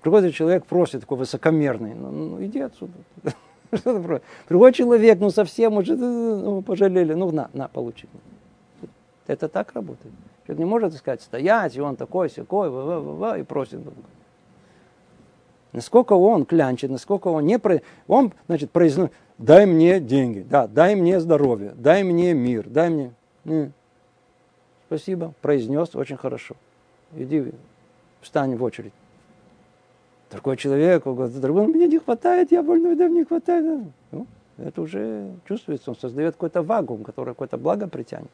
[0.00, 2.92] Приходит человек, просит, такой высокомерный, ну, ну иди отсюда.
[4.46, 8.06] Приходит человек, ну совсем уже, ну, пожалели, ну на, на, получи.
[9.26, 10.14] Это так работает.
[10.46, 13.96] Человек не может сказать, стоять, и он такой, секой, ва, ва, ва, и просит Бога.
[15.72, 17.58] Насколько он клянчит, насколько он не...
[17.58, 17.80] Про...
[18.06, 23.14] Он, значит, произносит, дай мне деньги, да, дай мне здоровье, дай мне мир, дай мне...
[23.44, 23.72] Не.
[24.90, 26.56] Спасибо, произнес очень хорошо.
[27.14, 27.52] Иди,
[28.20, 28.92] встань в очередь.
[30.28, 33.84] Такой человек, он говорит, мне не хватает, я больной, да мне хватает.
[34.10, 34.26] Ну,
[34.58, 38.32] это уже чувствуется, он создает какой-то вакуум, который какое-то благо притянет.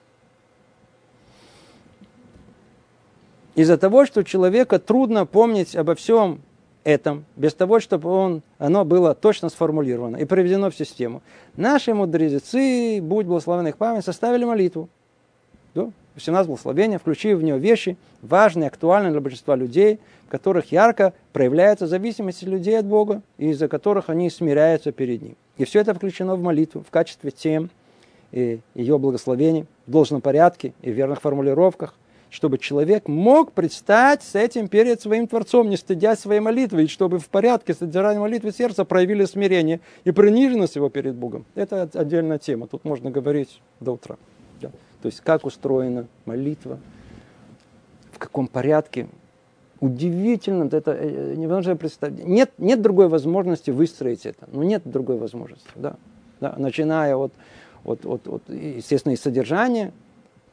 [3.55, 6.41] Из-за того, что человека трудно помнить обо всем
[6.85, 11.21] этом, без того, чтобы он, оно было точно сформулировано и приведено в систему.
[11.55, 14.89] Наши мудрецы, будь благословен их память, составили молитву.
[15.75, 15.91] Да?
[16.17, 21.87] 18 благословения, включив в нее вещи, важные, актуальные для большинства людей, в которых ярко проявляется
[21.87, 25.37] зависимость людей от Бога, и из-за которых они смиряются перед Ним.
[25.59, 27.71] И все это включено в молитву в качестве тем
[28.33, 31.95] и ее благословений в должном порядке и в верных формулировках,
[32.31, 37.19] чтобы человек мог предстать с этим перед своим Творцом, не стыдясь своей молитвы, и чтобы
[37.19, 41.45] в порядке содержания молитвы сердца проявили смирение и приниженность его перед Богом.
[41.55, 44.17] Это отдельная тема, тут можно говорить до утра.
[45.07, 46.81] То есть как устроена молитва,
[48.11, 49.07] в каком порядке.
[49.79, 52.27] Удивительно, это э, невозможно представить.
[52.27, 54.49] Нет, нет другой возможности выстроить это.
[54.51, 55.69] Ну, нет другой возможности.
[55.77, 55.95] Да.
[56.41, 56.57] Да.
[56.59, 57.33] Начиная от,
[57.85, 59.93] от, от, от, естественно, и содержания,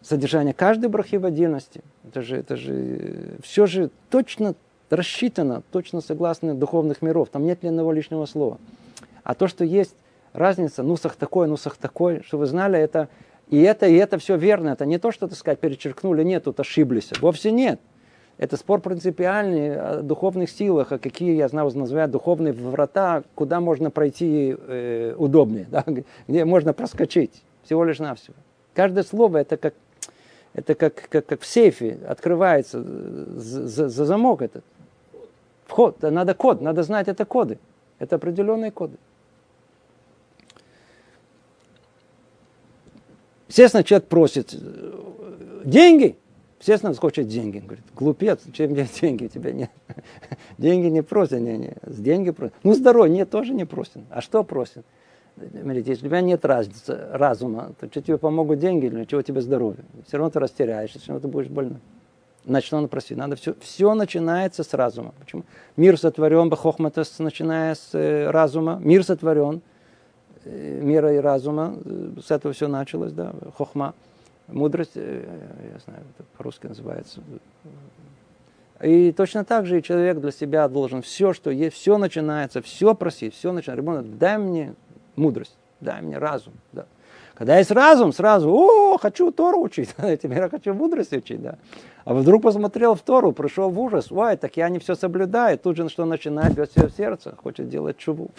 [0.04, 1.82] содержание каждой брахи в отдельности.
[2.08, 4.54] Это же, это же все же точно
[4.92, 7.30] рассчитано, точно согласно духовных миров.
[7.30, 8.60] Там нет ни одного лишнего слова.
[9.24, 9.96] А то, что есть
[10.32, 13.10] разница, нусах такой, нусах такой, что вы знали, это
[13.54, 14.70] и это, и это все верно.
[14.70, 17.12] Это не то, что, так сказать, перечеркнули, нет, тут ошиблись.
[17.22, 17.80] Вовсе нет.
[18.40, 23.92] Это спор принципиальный о духовных силах, а какие, я знаю, называют духовные врата, куда можно
[23.92, 25.86] пройти э, удобнее, да,
[26.28, 28.34] где можно проскочить, всего лишь навсего.
[28.74, 29.76] Каждое слово это как
[30.56, 34.64] это как, как, как в сейфе открывается за, за замок этот.
[35.68, 37.60] Вход, надо код, надо знать это коды.
[38.00, 38.98] Это определенные коды.
[43.54, 46.18] Естественно, человек просит э, деньги.
[46.60, 47.60] Естественно, хочет деньги.
[47.60, 49.26] Он говорит, глупец, чем мне деньги?
[49.26, 49.70] У тебя нет.
[50.58, 51.40] Деньги не просят.
[51.40, 51.76] Не, не.
[51.86, 52.56] Деньги просят.
[52.64, 53.98] Ну, здоровье нет, тоже не просят.
[54.10, 54.88] А что просят?
[55.36, 59.40] Смотрите, если у тебя нет разницы, разума, то что тебе помогут деньги, для чего тебе
[59.40, 59.86] здоровье?
[60.08, 61.80] Все равно ты растеряешься, все равно ты будешь больным.
[62.46, 63.18] Значит, надо просить.
[63.18, 65.14] Надо все, все начинается с разума.
[65.20, 65.44] Почему?
[65.78, 68.80] Мир сотворен, бахохматас, начиная с э, разума.
[68.84, 69.62] Мир сотворен,
[70.46, 71.76] мира и разума.
[71.86, 73.94] Э, с этого все началось, да, хохма.
[74.48, 75.24] Мудрость, э,
[75.74, 76.04] я знаю,
[76.38, 77.22] по-русски называется.
[78.82, 82.94] И точно так же и человек для себя должен все, что есть, все начинается, все
[82.94, 83.82] просить, все начинается.
[83.82, 84.76] Ребенок, дай мне
[85.16, 86.54] мудрость, дай мне разум.
[86.74, 86.86] Да.
[87.34, 91.42] Когда есть разум, сразу, о, хочу Тору учить, теперь я хочу мудрость учить.
[91.42, 91.58] Да.
[92.06, 95.58] А вдруг посмотрел в Тору, пришел в ужас, ой, так я не все соблюдаю.
[95.58, 98.32] Тут же что начинает бьет все в сердце, хочет делать чубу.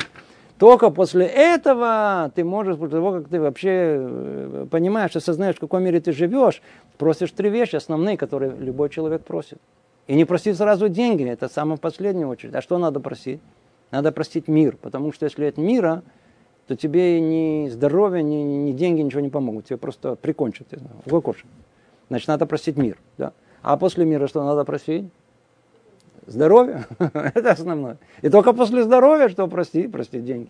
[0.59, 5.83] Только после этого ты можешь, после того, как ты вообще э, понимаешь, осознаешь, в каком
[5.83, 6.63] мире ты живешь,
[6.97, 9.59] просишь три вещи основные, которые любой человек просит.
[10.07, 12.55] И не просить сразу деньги, это самое последнее очередь.
[12.55, 13.41] А что надо просить?
[13.91, 16.03] Надо просить мир, потому что если от мира,
[16.67, 19.67] то тебе ни здоровье, ни, ни деньги ничего не помогут.
[19.67, 21.47] Тебе просто прикончат, я знаю, укокошат.
[22.09, 22.99] Значит, надо просить мир.
[23.19, 23.33] Да?
[23.63, 25.07] А после мира что надо просить?
[26.27, 26.87] Здоровье.
[26.99, 27.99] Это основное.
[28.23, 30.49] И только после здоровья, что прости, прости деньги.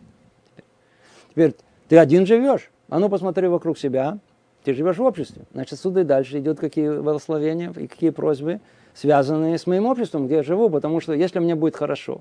[1.31, 1.55] Теперь
[1.89, 2.71] ты один живешь.
[2.89, 4.19] А ну посмотри вокруг себя.
[4.63, 5.43] Ты живешь в обществе.
[5.53, 8.61] Значит, сюда и дальше идет какие благословения и какие просьбы,
[8.95, 10.71] связанные с моим обществом, где я живу.
[10.71, 12.21] Потому что если мне будет хорошо,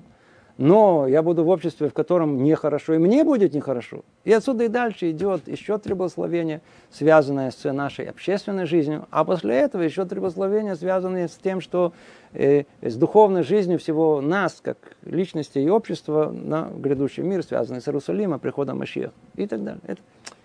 [0.56, 4.04] но я буду в обществе, в котором нехорошо, и мне будет нехорошо.
[4.24, 9.56] И отсюда и дальше идет еще три благословения, связанные с нашей общественной жизнью, а после
[9.56, 11.92] этого еще три благословения, связанные с тем, что
[12.32, 17.88] э, с духовной жизнью всего нас, как личности и общества, на грядущий мир, связанный с
[17.88, 19.80] Иерусалимом, приходом Машиах и так далее.
[19.86, 20.00] Это,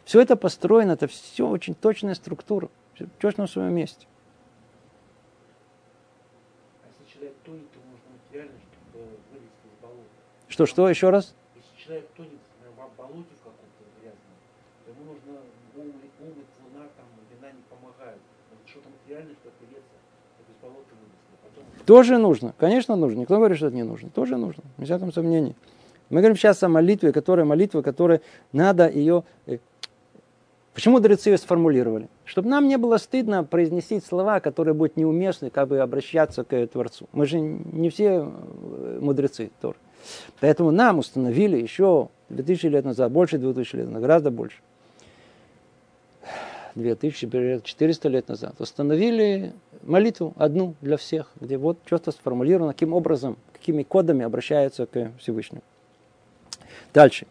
[0.05, 2.70] все это построено, это все очень точная структура,
[3.20, 4.07] точно в своем месте.
[10.50, 11.36] Что, что, еще раз?
[11.56, 14.34] Если человек тонет в болоте в каком-то грязном,
[14.84, 15.39] то ему нужно
[15.76, 16.34] ум, ум
[16.74, 18.20] луна, там, вина не помогают.
[18.66, 19.95] Что-то материальное, что опереться,
[20.47, 21.38] без болота вынести.
[21.43, 21.86] Потом...
[21.86, 23.20] Тоже нужно, конечно нужно.
[23.20, 24.10] Никто говорит, что это не нужно.
[24.10, 25.56] Тоже нужно, без всяком сомнении.
[26.10, 28.22] Мы говорим сейчас о молитве, которая молитва, которая
[28.52, 29.60] надо ее э,
[30.74, 32.10] Почему мудрецы ее сформулировали?
[32.26, 37.08] Чтобы нам не было стыдно произнести слова, которые будут неуместны, как бы обращаться к Творцу.
[37.12, 39.76] Мы же не все э, мудрецы Тор.
[40.39, 44.58] Поэтому нам установили еще 2000 лет назад, больше 2000 лет назад, гораздо больше.
[46.76, 53.84] 2400 лет назад установили молитву одну для всех, где вот что-то сформулировано, каким образом, какими
[53.84, 55.64] кодами обращаются к Всевышнему.
[56.93, 57.28] Дальше.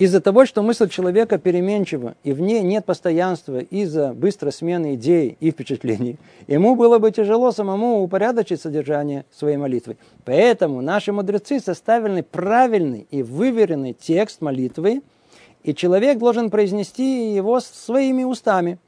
[0.00, 5.36] Из-за того, что мысль человека переменчива, и в ней нет постоянства из-за быстрой смены идей
[5.40, 9.98] и впечатлений, ему было бы тяжело самому упорядочить содержание своей молитвы.
[10.24, 15.02] Поэтому наши мудрецы составили правильный и выверенный текст молитвы,
[15.64, 18.78] и человек должен произнести его своими устами,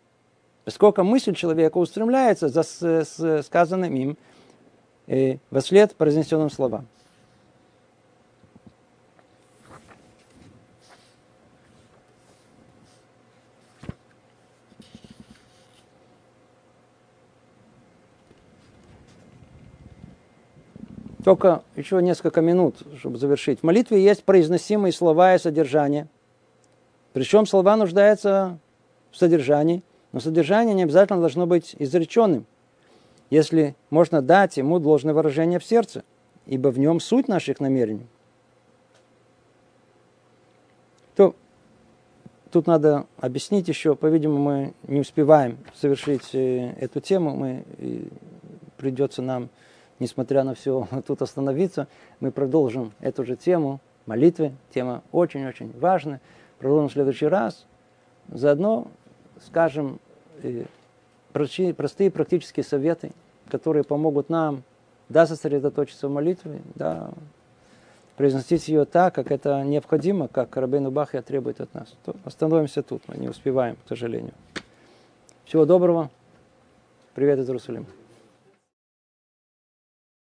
[0.65, 4.17] поскольку мысль человека устремляется за сказанным им
[5.09, 6.87] э, во след произнесенным словам.
[21.25, 23.61] Только еще несколько минут, чтобы завершить.
[23.61, 26.09] В молитве есть произносимые слова и содержание.
[27.12, 28.59] Причем слова нуждаются
[29.12, 32.47] в содержании, но содержание не обязательно должно быть изреченным.
[33.31, 36.03] Если можно дать ему должное выражение в сердце,
[36.47, 38.07] ибо в нем суть наших намерений.
[41.14, 41.37] То
[42.51, 47.64] тут надо объяснить еще, по-видимому, мы не успеваем совершить э, эту тему, мы,
[48.77, 49.49] придется нам
[50.03, 51.88] несмотря на все, тут остановиться.
[52.20, 54.53] Мы продолжим эту же тему молитвы.
[54.74, 56.20] Тема очень-очень важная.
[56.59, 57.64] Продолжим в следующий раз.
[58.28, 58.88] Заодно
[59.46, 59.98] скажем
[60.42, 60.64] э,
[61.32, 63.12] простые практические советы,
[63.48, 64.62] которые помогут нам
[65.09, 67.11] да, сосредоточиться в молитве, да,
[68.16, 71.94] произносить ее так, как это необходимо, как Рабейну Бахья требует от нас.
[72.05, 74.34] То остановимся тут, мы не успеваем, к сожалению.
[75.44, 76.11] Всего доброго.
[77.14, 77.86] Привет из Иерусалима.